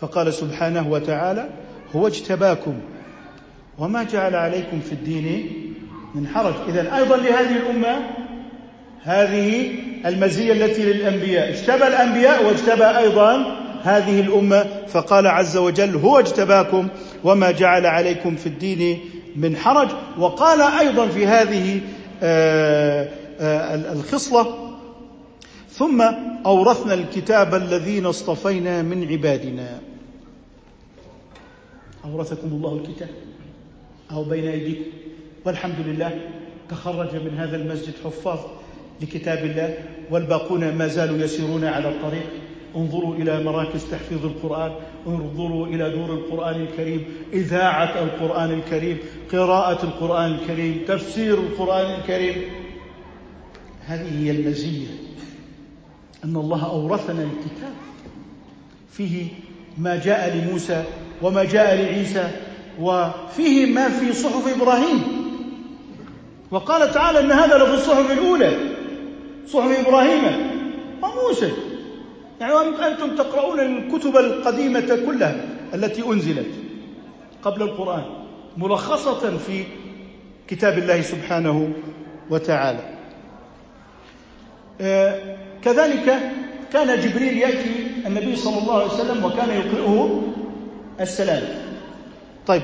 فقال 0.00 0.34
سبحانه 0.34 0.88
وتعالى 0.90 1.48
هو 1.96 2.06
اجتباكم 2.06 2.78
وما 3.78 4.02
جعل 4.02 4.34
عليكم 4.34 4.80
في 4.80 4.92
الدين 4.92 5.52
من 6.14 6.28
حرج. 6.28 6.54
اذا 6.68 6.96
أيضا 6.96 7.16
لهذه 7.16 7.56
الأمة 7.56 8.25
هذه 9.02 9.72
المزية 10.06 10.52
التي 10.52 10.92
للأنبياء. 10.92 11.48
اجتبى 11.48 11.86
الأنبياء 11.86 12.46
واجتبى 12.46 12.84
أيضا 12.84 13.56
هذه 13.82 14.20
الأمة. 14.20 14.66
فقال 14.88 15.26
عز 15.26 15.56
وجل 15.56 15.96
هو 15.96 16.18
اجتباكم 16.18 16.88
وما 17.24 17.50
جعل 17.50 17.86
عليكم 17.86 18.36
في 18.36 18.46
الدين 18.46 19.00
من 19.36 19.56
حرج. 19.56 19.88
وقال 20.18 20.60
أيضا 20.60 21.06
في 21.06 21.26
هذه 21.26 21.80
آه، 22.22 23.08
آه، 23.40 23.92
الخصلة 23.92 24.54
ثم 25.70 26.02
أورثنا 26.46 26.94
الكتاب 26.94 27.54
الذين 27.54 28.06
اصطفينا 28.06 28.82
من 28.82 29.08
عبادنا. 29.08 29.80
أورثكم 32.04 32.48
الله 32.48 32.80
الكتاب 32.84 33.08
أو 34.10 34.24
بين 34.24 34.48
أيديكم. 34.48 34.90
والحمد 35.44 35.74
لله 35.86 36.20
تخرج 36.70 37.16
من 37.16 37.38
هذا 37.38 37.56
المسجد 37.56 37.94
حفاظ. 38.04 38.38
لكتاب 39.02 39.38
الله 39.38 39.74
والباقون 40.10 40.74
ما 40.74 40.86
زالوا 40.86 41.18
يسيرون 41.18 41.64
على 41.64 41.88
الطريق. 41.88 42.26
انظروا 42.76 43.14
إلى 43.14 43.42
مراكز 43.42 43.84
تحفيظ 43.90 44.24
القرآن 44.24 44.72
انظروا 45.06 45.66
إلى 45.66 45.96
نور 45.96 46.14
القرآن 46.14 46.60
الكريم 46.60 47.04
إذاعة 47.32 48.02
القرآن 48.02 48.52
الكريم 48.52 48.98
قراءة 49.32 49.84
القرآن 49.84 50.32
الكريم 50.32 50.84
تفسير 50.88 51.34
القرآن 51.34 52.00
الكريم. 52.00 52.42
هذه 53.86 54.24
هي 54.24 54.30
المزية 54.30 54.86
أن 56.24 56.36
الله 56.36 56.66
أورثنا 56.66 57.22
الكتاب. 57.22 57.74
فيه 58.92 59.26
ما 59.78 59.96
جاء 59.96 60.36
لموسى 60.36 60.84
وما 61.22 61.44
جاء 61.44 61.74
لعيسى 61.74 62.30
وفيه 62.80 63.66
ما 63.66 63.88
في 63.88 64.12
صحف 64.12 64.56
إبراهيم. 64.56 65.02
وقال 66.50 66.92
تعالى 66.92 67.20
أن 67.20 67.32
هذا 67.32 67.58
لفي 67.58 67.74
الصحف 67.74 68.10
الأولى. 68.12 68.75
صحف 69.46 69.86
إبراهيم. 69.86 70.22
وموسى 71.02 71.52
يعني 72.40 72.54
أنتم 72.86 73.16
تقرؤون 73.16 73.60
الكتب 73.60 74.16
القديمة 74.16 74.98
كلها 75.06 75.44
التي 75.74 76.02
أنزلت 76.06 76.46
قبل 77.42 77.62
القرآن 77.62 78.04
ملخصة 78.56 79.36
في 79.38 79.64
كتاب 80.48 80.78
الله 80.78 81.00
سبحانه 81.00 81.72
وتعالى. 82.30 82.96
آه، 84.80 85.36
كذلك 85.62 86.20
كان 86.72 87.00
جبريل 87.00 87.38
يأتي 87.38 87.86
النبي 88.06 88.36
صلى 88.36 88.58
الله 88.58 88.74
عليه 88.74 88.86
وسلم 88.86 89.24
وكان 89.24 89.50
يقرئه 89.50 90.22
السلام. 91.00 91.42
طيب. 92.46 92.62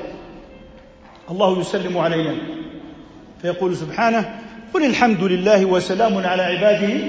الله 1.31 1.59
يسلم 1.59 1.97
علينا. 1.97 2.35
فيقول 3.41 3.75
سبحانه 3.75 4.42
قل 4.73 4.85
الحمد 4.85 5.23
لله 5.23 5.65
وسلام 5.65 6.17
على 6.17 6.41
عباده 6.43 6.99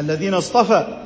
الذين 0.00 0.34
اصطفى. 0.34 0.98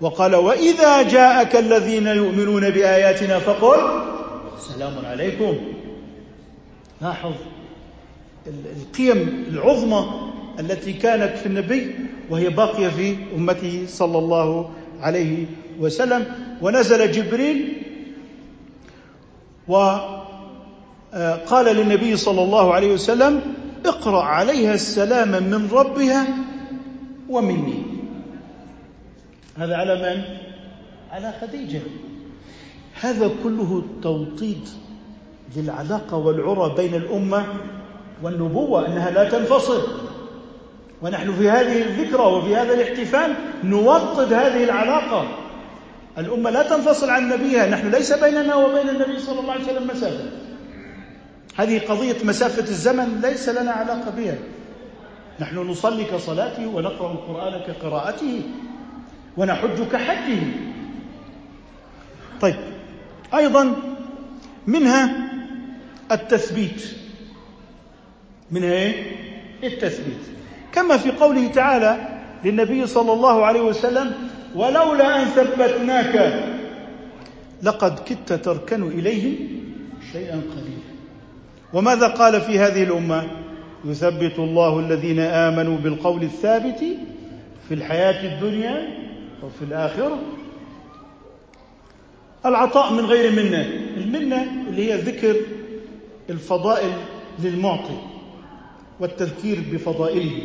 وقال 0.00 0.34
وإذا 0.34 1.02
جاءك 1.02 1.56
الذين 1.56 2.06
يؤمنون 2.06 2.70
بآياتنا 2.70 3.38
فقل 3.38 3.78
سلام 4.58 4.92
عليكم. 5.04 5.54
لاحظ 7.02 7.32
القيم 8.46 9.44
العظمى 9.48 10.06
التي 10.60 10.92
كانت 10.92 11.38
في 11.38 11.46
النبي 11.46 11.94
وهي 12.30 12.48
باقية 12.48 12.88
في 12.88 13.16
أمته 13.36 13.84
صلى 13.88 14.18
الله 14.18 14.70
عليه 15.00 15.46
وسلم. 15.80 16.24
ونزل 16.62 17.12
جبريل 17.12 17.72
وقال 19.68 21.66
للنبي 21.76 22.16
صلى 22.16 22.42
الله 22.42 22.74
عليه 22.74 22.92
وسلم 22.92 23.40
اقرأ 23.86 24.22
عليها 24.22 24.74
السلام 24.74 25.28
من 25.28 25.68
ربها 25.72 26.26
ومني. 27.28 27.82
هذا 29.58 29.76
على 29.76 29.94
من؟ 29.94 30.22
على 31.10 31.34
خديجة. 31.40 31.80
هذا 33.00 33.30
كله 33.44 33.82
توطيد 34.02 34.68
للعلاقة 35.56 36.16
والعرى 36.16 36.74
بين 36.76 36.94
الأمة 36.94 37.46
والنبوة 38.22 38.86
أنها 38.86 39.10
لا 39.10 39.30
تنفصل. 39.30 39.82
ونحن 41.02 41.32
في 41.32 41.50
هذه 41.50 41.82
الذكرى 41.82 42.22
وفي 42.22 42.56
هذا 42.56 42.74
الاحتفال 42.74 43.34
نوطد 43.64 44.32
هذه 44.32 44.64
العلاقة. 44.64 45.28
الأمة 46.18 46.50
لا 46.50 46.62
تنفصل 46.62 47.10
عن 47.10 47.28
نبيها 47.28 47.66
نحن 47.66 47.90
ليس 47.90 48.12
بيننا 48.12 48.54
وبين 48.54 48.88
النبي 48.88 49.18
صلى 49.18 49.40
الله 49.40 49.52
عليه 49.52 49.64
وسلم 49.64 49.88
مسافة. 49.88 50.30
هذه 51.60 51.78
قضية 51.78 52.16
مسافة 52.24 52.62
الزمن 52.62 53.20
ليس 53.20 53.48
لنا 53.48 53.70
علاقة 53.70 54.10
بها. 54.10 54.38
نحن 55.40 55.58
نصلي 55.58 56.04
كصلاته 56.04 56.66
ونقرأ 56.66 57.12
القرآن 57.12 57.60
كقراءته 57.60 58.42
ونحج 59.36 59.82
كحجه 59.92 60.42
طيب 62.40 62.54
أيضا 63.34 63.76
منها 64.66 65.30
التثبيت. 66.12 66.82
منها 68.50 68.72
إيه؟ 68.72 69.16
التثبيت. 69.64 70.24
كما 70.72 70.96
في 70.96 71.10
قوله 71.10 71.48
تعالى 71.48 72.20
للنبي 72.44 72.86
صلى 72.86 73.12
الله 73.12 73.44
عليه 73.44 73.60
وسلم 73.60 74.12
ولولا 74.54 75.22
أن 75.22 75.26
ثبتناك 75.26 76.44
لقد 77.62 77.98
كدت 77.98 78.32
تركن 78.32 78.82
إليهم 78.82 79.36
شيئا 80.12 80.34
قليلا. 80.34 80.69
وماذا 81.74 82.08
قال 82.08 82.40
في 82.40 82.58
هذه 82.58 82.82
الأمة؟ 82.82 83.26
يثبت 83.84 84.38
الله 84.38 84.78
الذين 84.78 85.20
آمنوا 85.20 85.76
بالقول 85.76 86.22
الثابت 86.22 86.84
في 87.68 87.74
الحياة 87.74 88.34
الدنيا 88.34 88.88
وفي 89.42 89.62
الآخرة. 89.62 90.18
العطاء 92.46 92.92
من 92.92 93.00
غير 93.00 93.32
منة. 93.32 93.60
المنة 93.96 94.46
اللي 94.68 94.92
هي 94.92 94.96
ذكر 94.96 95.36
الفضائل 96.30 96.92
للمعطي 97.38 97.98
والتذكير 99.00 99.58
بفضائله. 99.72 100.40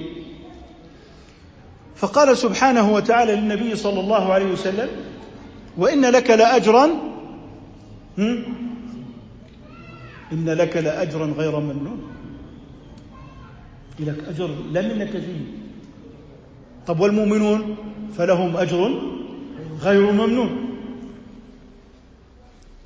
فقال 1.96 2.38
سبحانه 2.38 2.94
وتعالى 2.94 3.36
للنبي 3.36 3.76
صلى 3.76 4.00
الله 4.00 4.34
عليه 4.34 4.46
وسلم 4.46 4.90
وإن 5.78 6.06
لك 6.06 6.30
لاجرا 6.30 6.90
إن 10.32 10.50
لك 10.50 10.78
لأجرا 10.78 11.26
غير 11.26 11.60
ممنون. 11.60 12.02
لك 14.00 14.24
أجر 14.28 14.50
لا 14.72 14.82
منك 14.82 15.10
فيه 15.10 15.42
طب 16.88 17.00
والمؤمنون؟ 17.00 17.76
فلهم 18.18 18.58
أجر 18.58 19.02
غير 19.82 20.12
ممنون. 20.12 20.70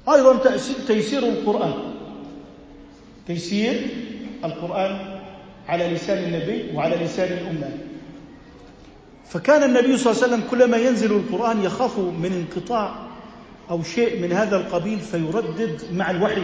أيضا 0.09 0.55
تيسير 0.87 1.23
القرآن. 1.23 1.73
تيسير 3.27 3.87
القرآن 4.45 5.19
على 5.67 5.93
لسان 5.93 6.23
النبي 6.23 6.75
وعلى 6.75 6.95
لسان 6.95 7.37
الأمة. 7.37 7.77
فكان 9.29 9.63
النبي 9.63 9.97
صلى 9.97 10.11
الله 10.11 10.23
عليه 10.23 10.33
وسلم 10.33 10.43
كلما 10.51 10.77
ينزل 10.77 11.11
القرآن 11.11 11.63
يخاف 11.63 11.99
من 11.99 12.31
انقطاع 12.33 12.95
أو 13.69 13.83
شيء 13.83 14.21
من 14.21 14.31
هذا 14.31 14.57
القبيل 14.57 14.99
فيردد 14.99 15.81
مع 15.93 16.11
الوحي. 16.11 16.41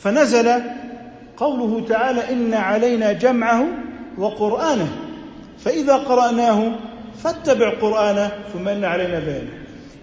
فنزل 0.00 0.48
قوله 1.36 1.86
تعالى 1.86 2.32
إن 2.32 2.54
علينا 2.54 3.12
جمعه 3.12 3.66
وقرآنه. 4.18 4.88
فإذا 5.58 5.96
قرأناه 5.96 6.78
فاتبع 7.16 7.70
قرآنه 7.80 8.32
ثم 8.52 8.68
إن 8.68 8.84
علينا 8.84 9.18
بيانه. 9.18 9.50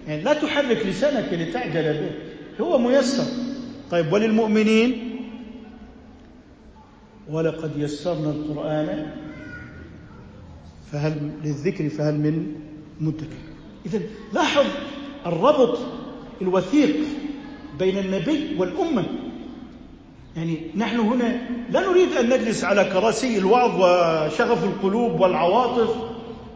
يعني 0.08 0.22
لا 0.22 0.32
تحرك 0.32 0.86
لسانك 0.86 1.32
لتعجل 1.32 1.82
به. 1.82 2.10
هو 2.64 2.78
ميسر. 2.78 3.24
طيب 3.90 4.12
وللمؤمنين؟ 4.12 5.20
ولقد 7.30 7.70
يسرنا 7.76 8.30
القرآن. 8.30 9.06
فهل 10.92 11.30
للذكر 11.44 11.88
فهل 11.88 12.14
من 12.14 12.52
مدكر 13.00 13.36
إذا 13.86 14.00
لاحظ 14.34 14.66
الربط 15.26 15.78
الوثيق 16.42 16.96
بين 17.78 17.98
النبي 17.98 18.56
والأمة. 18.58 19.04
يعني 20.36 20.60
نحن 20.76 20.98
هنا 21.00 21.36
لا 21.70 21.80
نريد 21.80 22.12
أن 22.12 22.28
نجلس 22.28 22.64
على 22.64 22.84
كراسي 22.84 23.38
الوعظ 23.38 23.74
وشغف 23.80 24.64
القلوب 24.64 25.20
والعواطف 25.20 25.88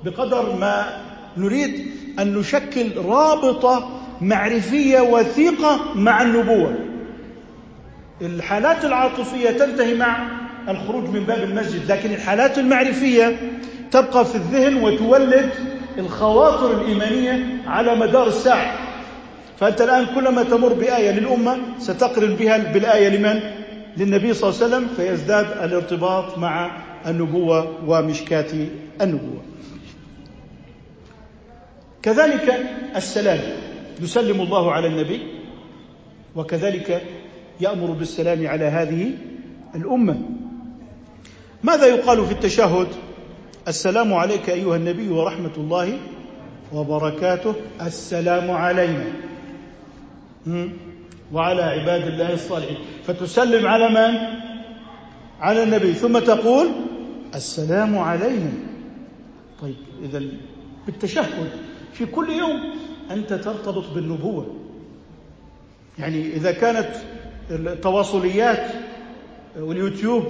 بقدر 0.04 0.56
ما 0.56 0.86
نريد 1.36 1.86
أن 2.18 2.34
نشكل 2.34 2.96
رابطة 2.96 3.88
معرفية 4.20 5.00
وثيقة 5.00 5.80
مع 5.94 6.22
النبوة 6.22 6.74
الحالات 8.22 8.84
العاطفية 8.84 9.50
تنتهي 9.50 9.94
مع 9.94 10.28
الخروج 10.68 11.04
من 11.08 11.20
باب 11.24 11.42
المسجد 11.42 11.92
لكن 11.92 12.10
الحالات 12.10 12.58
المعرفية 12.58 13.36
تبقى 13.90 14.24
في 14.24 14.34
الذهن 14.34 14.84
وتولد 14.84 15.50
الخواطر 15.98 16.80
الإيمانية 16.80 17.62
على 17.66 17.94
مدار 17.94 18.26
الساعة 18.26 18.78
فأنت 19.60 19.80
الآن 19.80 20.06
كلما 20.14 20.42
تمر 20.42 20.72
بآية 20.72 21.10
للأمة 21.10 21.58
ستقرن 21.78 22.34
بها 22.34 22.58
بالآية 22.72 23.08
لمن؟ 23.08 23.40
للنبي 24.00 24.34
صلى 24.34 24.50
الله 24.50 24.62
عليه 24.62 24.66
وسلم 24.66 24.88
فيزداد 24.96 25.46
الارتباط 25.46 26.38
مع 26.38 26.82
النبوة 27.06 27.84
ومشكاة 27.86 28.66
النبوة. 29.00 29.42
كذلك 32.02 32.66
السلام 32.96 33.40
يسلم 34.00 34.40
الله 34.40 34.72
على 34.72 34.86
النبي 34.86 35.20
وكذلك 36.36 37.02
يأمر 37.60 37.90
بالسلام 37.90 38.46
على 38.46 38.64
هذه 38.64 39.10
الأمة. 39.74 40.20
ماذا 41.62 41.86
يقال 41.86 42.26
في 42.26 42.32
التشهد؟ 42.32 42.88
السلام 43.68 44.14
عليك 44.14 44.50
أيها 44.50 44.76
النبي 44.76 45.08
ورحمة 45.08 45.52
الله 45.56 45.98
وبركاته. 46.72 47.54
السلام 47.80 48.50
علينا. 48.50 49.04
وعلى 51.32 51.62
عباد 51.62 52.06
الله 52.06 52.32
الصالحين. 52.34 52.76
فتسلم 53.06 53.66
على 53.66 53.88
من؟ 53.88 54.18
على 55.40 55.62
النبي. 55.62 55.92
ثم 55.92 56.18
تقول 56.18 56.68
السلام 57.34 57.98
علينا 57.98 58.52
طيب 59.62 59.76
إذا 60.02 60.22
بالتشهد 60.86 61.48
في 61.92 62.06
كل 62.06 62.30
يوم 62.30 62.74
أنت 63.10 63.32
ترتبط 63.32 63.84
بالنبوة. 63.94 64.56
يعني 65.98 66.36
إذا 66.36 66.52
كانت 66.52 66.88
التواصليات 67.50 68.72
واليوتيوب 69.60 70.24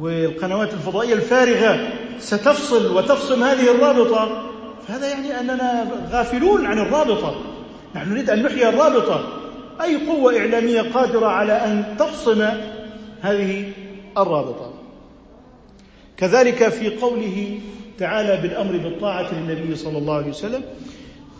والقنوات 0.00 0.74
الفضائية 0.74 1.14
الفارغة 1.14 1.88
ستفصل 2.18 2.96
وتفصم 2.96 3.42
هذه 3.42 3.74
الرابطة 3.74 4.50
فهذا 4.88 5.08
يعني 5.08 5.40
أننا 5.40 5.86
غافلون 6.10 6.66
عن 6.66 6.78
الرابطة. 6.78 7.34
نحن 7.94 8.10
نريد 8.10 8.30
أن 8.30 8.42
نحيي 8.42 8.68
الرابطة. 8.68 9.35
أي 9.82 10.06
قوة 10.06 10.38
إعلامية 10.38 10.82
قادرة 10.82 11.26
على 11.26 11.52
أن 11.52 11.96
تفصم 11.98 12.48
هذه 13.20 13.72
الرابطة. 14.18 14.72
كذلك 16.16 16.68
في 16.68 16.96
قوله 16.96 17.60
تعالى 17.98 18.42
بالأمر 18.42 18.76
بالطاعة 18.76 19.34
للنبي 19.34 19.76
صلى 19.76 19.98
الله 19.98 20.14
عليه 20.14 20.28
وسلم 20.30 20.62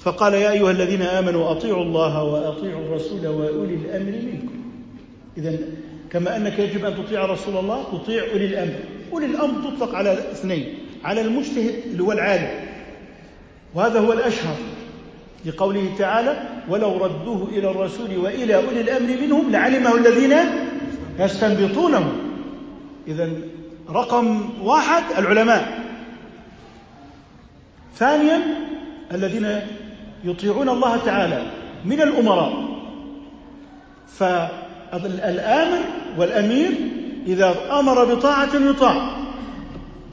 فقال 0.00 0.34
يا 0.34 0.50
أيها 0.50 0.70
الذين 0.70 1.02
آمنوا 1.02 1.50
أطيعوا 1.52 1.82
الله 1.82 2.22
وأطيعوا 2.24 2.80
الرسول 2.80 3.26
وأولي 3.26 3.74
الأمر 3.74 4.12
منكم. 4.12 4.54
إذا 5.38 5.58
كما 6.10 6.36
أنك 6.36 6.58
يجب 6.58 6.84
أن 6.84 7.04
تطيع 7.04 7.26
رسول 7.26 7.56
الله 7.56 7.84
تطيع 7.92 8.22
أولي 8.32 8.46
الأمر. 8.46 8.74
أولي 9.12 9.26
الأمر 9.26 9.70
تطلق 9.70 9.94
على 9.94 10.12
اثنين 10.12 10.74
على 11.04 11.20
المجتهد 11.20 11.74
اللي 11.86 12.02
هو 12.02 12.12
العالم. 12.12 12.50
وهذا 13.74 14.00
هو 14.00 14.12
الأشهر. 14.12 14.56
لقوله 15.46 15.94
تعالى 15.98 16.36
ولو 16.68 17.04
ردوه 17.04 17.48
إلى 17.48 17.70
الرسول 17.70 18.16
وإلى 18.16 18.54
أولي 18.54 18.80
الأمر 18.80 19.16
منهم 19.22 19.50
لعلمه 19.50 19.94
الذين 19.94 20.34
يستنبطونه 21.18 22.12
إذا 23.08 23.30
رقم 23.90 24.50
واحد 24.62 25.02
العلماء. 25.18 25.84
ثانيا 27.96 28.40
الذين 29.12 29.60
يطيعون 30.24 30.68
الله 30.68 30.96
تعالى 30.96 31.42
من 31.84 32.00
الأمراء. 32.00 32.66
فالآمر 34.18 35.78
والأمير 36.18 36.70
إذا 37.26 37.54
أمر 37.78 38.14
بطاعة 38.14 38.56
يطاع. 38.56 39.10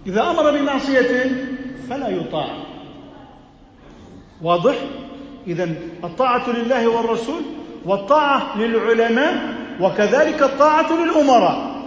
إذا 0.07 0.21
أمر 0.21 0.51
بمعصية 0.51 1.31
فلا 1.89 2.07
يطاع. 2.09 2.47
واضح؟ 4.41 4.75
إذا 5.47 5.69
الطاعة 6.03 6.49
لله 6.49 6.87
والرسول 6.87 7.41
والطاعة 7.85 8.57
للعلماء 8.57 9.55
وكذلك 9.81 10.43
الطاعة 10.43 10.93
للأمراء. 10.93 11.83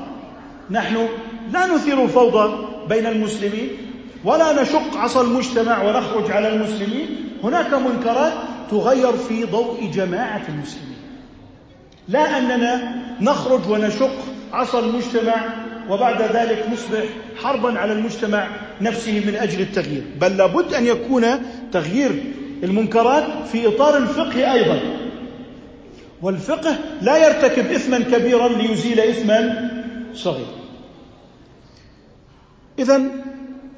نحن 0.70 1.08
لا 1.52 1.66
نثير 1.66 2.08
فوضى 2.08 2.66
بين 2.88 3.06
المسلمين 3.06 3.68
ولا 4.24 4.62
نشق 4.62 4.96
عصا 4.96 5.22
المجتمع 5.22 5.82
ونخرج 5.82 6.30
على 6.30 6.48
المسلمين. 6.48 7.08
هناك 7.44 7.74
منكرات 7.74 8.32
تغير 8.70 9.12
في 9.12 9.44
ضوء 9.44 9.90
جماعة 9.94 10.42
المسلمين. 10.48 10.96
لا 12.08 12.38
أننا 12.38 12.94
نخرج 13.20 13.70
ونشق 13.70 14.12
عصا 14.52 14.78
المجتمع 14.78 15.34
وبعد 15.90 16.22
ذلك 16.22 16.66
نصبح 16.72 17.04
حربا 17.42 17.78
على 17.78 17.92
المجتمع 17.92 18.46
نفسه 18.80 19.22
من 19.26 19.34
أجل 19.34 19.60
التغيير. 19.60 20.02
بل 20.20 20.36
لابد 20.36 20.74
أن 20.74 20.86
يكون 20.86 21.24
تغيير 21.72 22.24
المنكرات 22.62 23.24
في 23.52 23.68
إطار 23.68 23.96
الفقه 23.96 24.52
أيضا. 24.52 24.80
والفقه 26.22 26.76
لا 27.02 27.26
يرتكب 27.26 27.72
إثما 27.72 27.98
كبيرا 27.98 28.48
ليزيل 28.48 29.00
إثما 29.00 29.70
صغيرا. 30.14 30.56
إذا 32.78 33.02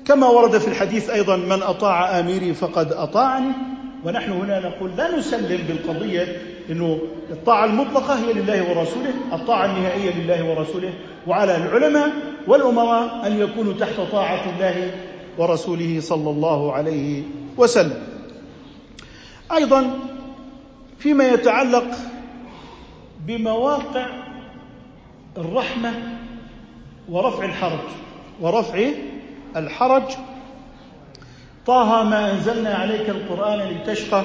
كما 0.05 0.27
ورد 0.27 0.59
في 0.59 0.69
الحديث 0.69 1.11
أيضا 1.11 1.37
من 1.37 1.63
أطاع 1.63 2.21
آميري 2.21 2.55
فقد 2.55 2.93
أطاعني. 2.93 3.53
ونحن 4.05 4.33
هنا 4.33 4.61
نقول 4.61 4.91
لا 4.97 5.19
نسلم 5.19 5.61
بالقضية 5.69 6.43
أنه 6.71 6.99
الطاعة 7.31 7.65
المطلقة 7.65 8.15
هي 8.15 8.33
لله 8.33 8.63
ورسوله 8.71 9.15
الطاعة 9.33 9.67
النهائية 9.67 10.11
لله 10.11 10.51
ورسوله 10.51 10.93
وعلى 11.27 11.57
العلماء 11.57 12.13
والأمراء 12.47 13.27
أن 13.27 13.41
يكونوا 13.41 13.73
تحت 13.73 14.01
طاعة 14.13 14.41
الله 14.55 14.91
ورسوله 15.39 16.01
صلى 16.01 16.31
الله 16.31 16.73
عليه 16.73 17.23
وسلم. 17.57 18.18
أيضا 19.53 19.99
فيما 20.99 21.29
يتعلق 21.29 21.87
بمواقع 23.27 24.07
الرحمة 25.37 25.93
ورفع 27.09 27.45
الحرج. 27.45 27.89
ورفع 28.41 28.91
الحرج. 29.57 30.03
طه 31.67 32.03
ما 32.03 32.33
أنزلنا 32.33 32.75
عليك 32.75 33.09
القرآن 33.09 33.69
لتشقى 33.69 34.25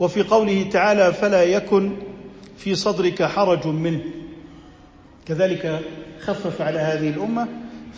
وفي 0.00 0.22
قوله 0.22 0.68
تعالى 0.72 1.12
فلا 1.12 1.42
يكن 1.42 1.96
في 2.56 2.74
صدرك 2.74 3.22
حرج 3.22 3.66
منه. 3.66 4.00
كذلك 5.26 5.80
خفف 6.20 6.62
على 6.62 6.78
هذه 6.78 7.08
الأمة 7.08 7.48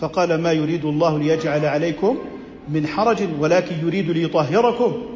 فقال 0.00 0.40
ما 0.40 0.52
يريد 0.52 0.84
الله 0.84 1.18
ليجعل 1.18 1.64
عليكم 1.64 2.18
من 2.68 2.86
حرج 2.86 3.28
ولكن 3.40 3.86
يريد 3.86 4.10
ليطهركم. 4.10 5.13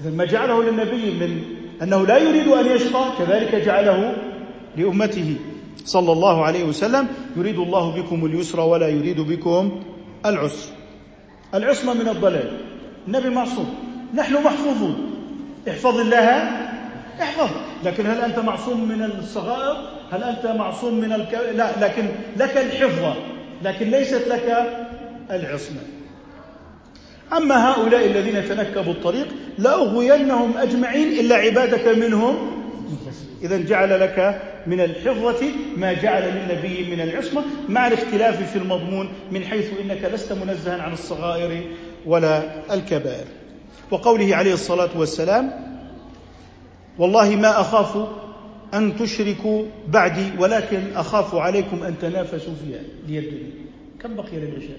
اذا 0.00 0.10
ما 0.10 0.24
جعله 0.24 0.62
للنبي 0.62 1.10
من 1.10 1.42
أنه 1.82 2.06
لا 2.06 2.18
يريد 2.18 2.48
أن 2.48 2.66
يشقى 2.66 3.04
كذلك 3.18 3.54
جعله 3.54 4.16
لأمته. 4.76 5.36
صلى 5.84 6.12
الله 6.12 6.44
عليه 6.44 6.64
وسلم 6.64 7.08
يريد 7.36 7.58
الله 7.58 8.02
بكم 8.02 8.26
اليسر 8.26 8.60
ولا 8.60 8.88
يريد 8.88 9.20
بكم 9.20 9.82
العسر. 10.26 10.72
العصمة 11.54 11.94
من 11.94 12.08
الضلال. 12.08 12.50
النبي 13.06 13.28
معصوم. 13.28 13.74
نحن 14.14 14.34
محفوظون. 14.34 15.10
احفظ 15.68 16.00
الله. 16.00 16.28
احفظ. 17.22 17.50
لكن 17.84 18.06
هل 18.06 18.20
أنت 18.20 18.38
معصوم 18.38 18.88
من 18.88 19.02
الصغائر؟ 19.02 19.76
هل 20.12 20.22
أنت 20.22 20.46
معصوم 20.46 20.94
من 20.94 21.12
الك... 21.12 21.40
لا 21.54 21.84
لكن 21.84 22.08
لك 22.36 22.56
الحفظة. 22.56 23.14
لكن 23.62 23.90
ليست 23.90 24.28
لك 24.28 24.66
العصمة. 25.30 25.80
أما 27.36 27.70
هؤلاء 27.70 28.06
الذين 28.06 28.48
تنكبوا 28.48 28.92
الطريق 28.92 29.26
لأغوينهم 29.58 30.56
أجمعين 30.56 31.08
إلا 31.20 31.36
عبادك 31.36 31.88
منهم. 31.88 32.36
إذا 33.42 33.58
جعل 33.58 34.00
لك 34.00 34.42
من 34.66 34.80
الحفظة 34.80 35.46
ما 35.76 35.92
جعل 35.92 36.22
للنبي 36.22 36.94
من 36.96 37.00
العصمة 37.00 37.42
مع 37.68 37.86
الاختلاف 37.86 38.52
في 38.52 38.56
المضمون 38.58 39.08
من 39.32 39.44
حيث 39.44 39.70
إنك 39.80 40.04
لست 40.14 40.32
منزها 40.32 40.82
عن 40.82 40.92
الصغائر 40.92 41.62
ولا 42.06 42.42
الكبائر. 42.74 43.26
وقوله 43.90 44.36
عليه 44.36 44.52
الصلاة 44.52 44.98
والسلام 44.98 45.50
والله 46.98 47.36
ما 47.36 47.60
أخاف 47.60 48.08
أن 48.74 48.96
تشركوا 48.96 49.64
بعدي 49.88 50.30
ولكن 50.38 50.82
أخاف 50.96 51.34
عليكم 51.34 51.82
أن 51.82 51.98
تنافسوا 51.98 52.54
فيها 52.64 52.80
ليدني 53.08 53.50
كم 54.00 54.14
بقي 54.16 54.36
للعشاء؟ 54.36 54.78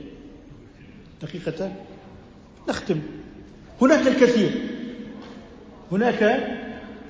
دقيقتان. 1.21 1.73
نختم. 2.69 2.99
هناك 3.81 4.07
الكثير. 4.07 4.51
هناك 5.91 6.47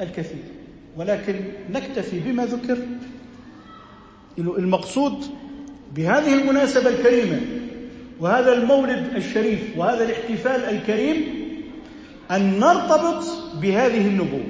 الكثير. 0.02 0.44
ولكن 0.98 1.36
نكتفي 1.72 2.20
بما 2.20 2.46
ذكر. 2.46 2.78
المقصود 4.38 5.26
بهذه 5.96 6.34
المناسبة 6.42 6.90
الكريمة 6.90 7.42
وهذا 8.20 8.54
المولد 8.54 9.16
الشريف 9.16 9.78
وهذا 9.78 10.04
الاحتفال 10.04 10.62
الكريم 10.62 11.24
أن 12.32 12.60
نرتبط 12.60 13.24
بهذه 13.62 14.08
النبوة. 14.08 14.46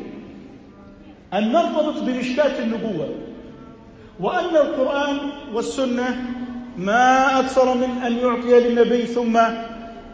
أن 1.33 1.51
نرتبط 1.51 2.03
بمشكاة 2.03 2.63
النبوة. 2.63 3.09
وأن 4.19 4.55
القرآن 4.55 5.17
والسنة 5.53 6.25
ما 6.77 7.39
أكثر 7.39 7.73
من 7.73 8.03
أن 8.05 8.17
يعطي 8.17 8.59
للنبي 8.59 9.05
ثم 9.05 9.39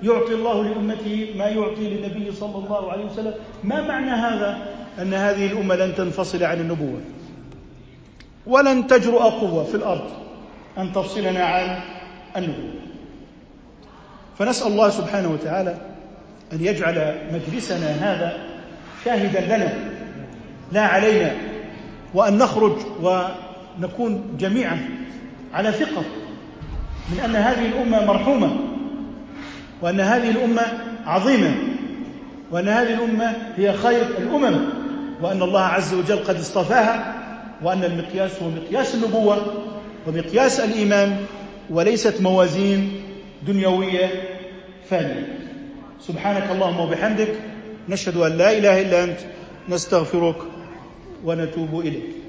يعطي 0.04 0.34
الله 0.34 0.64
لأمته 0.64 1.34
ما 1.38 1.45
يعطي 1.45 1.89
للنبي 1.89 2.32
صلى 2.32 2.56
الله 2.56 2.91
عليه 2.91 3.06
وسلم. 3.06 3.34
ما 3.64 3.82
معنى 3.88 4.12
هذا؟ 4.12 4.58
أن 5.02 5.14
هذه 5.14 5.45
الأمة 5.45 5.76
لن 5.76 5.95
تنفصل 5.95 6.43
عن 6.43 6.60
النبوة. 6.60 6.99
ولن 8.47 8.88
تجرؤ 8.88 9.22
قوة 9.22 9.64
في 9.64 9.76
الأرض 9.76 10.10
أن 10.78 10.93
تفصلنا 10.93 11.43
عن 11.43 11.80
النبوة. 12.38 12.82
فنسأل 14.38 14.68
الله 14.68 14.89
سبحانه 14.89 15.30
وتعالى 15.30 15.78
أن 16.54 16.66
يجعل 16.66 17.16
مجلسنا 17.34 17.88
هذا 17.88 18.38
شاهدا 19.06 19.58
لنا. 19.58 19.74
لا 20.72 20.82
علينا. 20.82 21.32
وأن 22.14 22.38
نخرج 22.38 22.78
ونكون 23.02 24.38
جميعا 24.39 24.89
على 25.54 25.72
ثقة 25.72 26.04
من 27.12 27.20
أن 27.26 27.36
هذه 27.36 27.66
الأمة 27.66 28.06
مرحومة. 28.06 28.58
وأن 29.82 29.99
هذه 29.99 30.29
الأمة 30.29 30.61
عظيمة 31.05 31.55
وأن 32.51 32.67
هذه 32.67 32.93
الأمة 32.93 33.34
هي 33.57 33.73
خير 33.73 34.01
الأمم 34.01 34.59
وأن 35.21 35.41
الله 35.41 35.61
عز 35.61 35.93
وجل 35.93 36.17
قد 36.17 36.39
اصطفاها 36.39 37.15
وأن 37.63 37.84
المقياس 37.84 38.32
هو 38.43 38.49
مقياس 38.49 38.95
النبوة 38.95 39.63
ومقياس 40.07 40.59
الإيمان 40.59 41.17
وليست 41.69 42.21
موازين 42.21 43.01
دنيوية 43.47 44.09
فانية. 44.89 45.39
سبحانك 46.07 46.51
اللهم 46.51 46.79
وبحمدك 46.79 47.36
نشهد 47.89 48.17
أن 48.17 48.38
لا 48.38 48.57
إله 48.57 48.82
إلا 48.82 49.03
أنت 49.03 49.17
نستغفرك 49.69 50.36
ونتوب 51.25 51.79
إليك. 51.79 52.20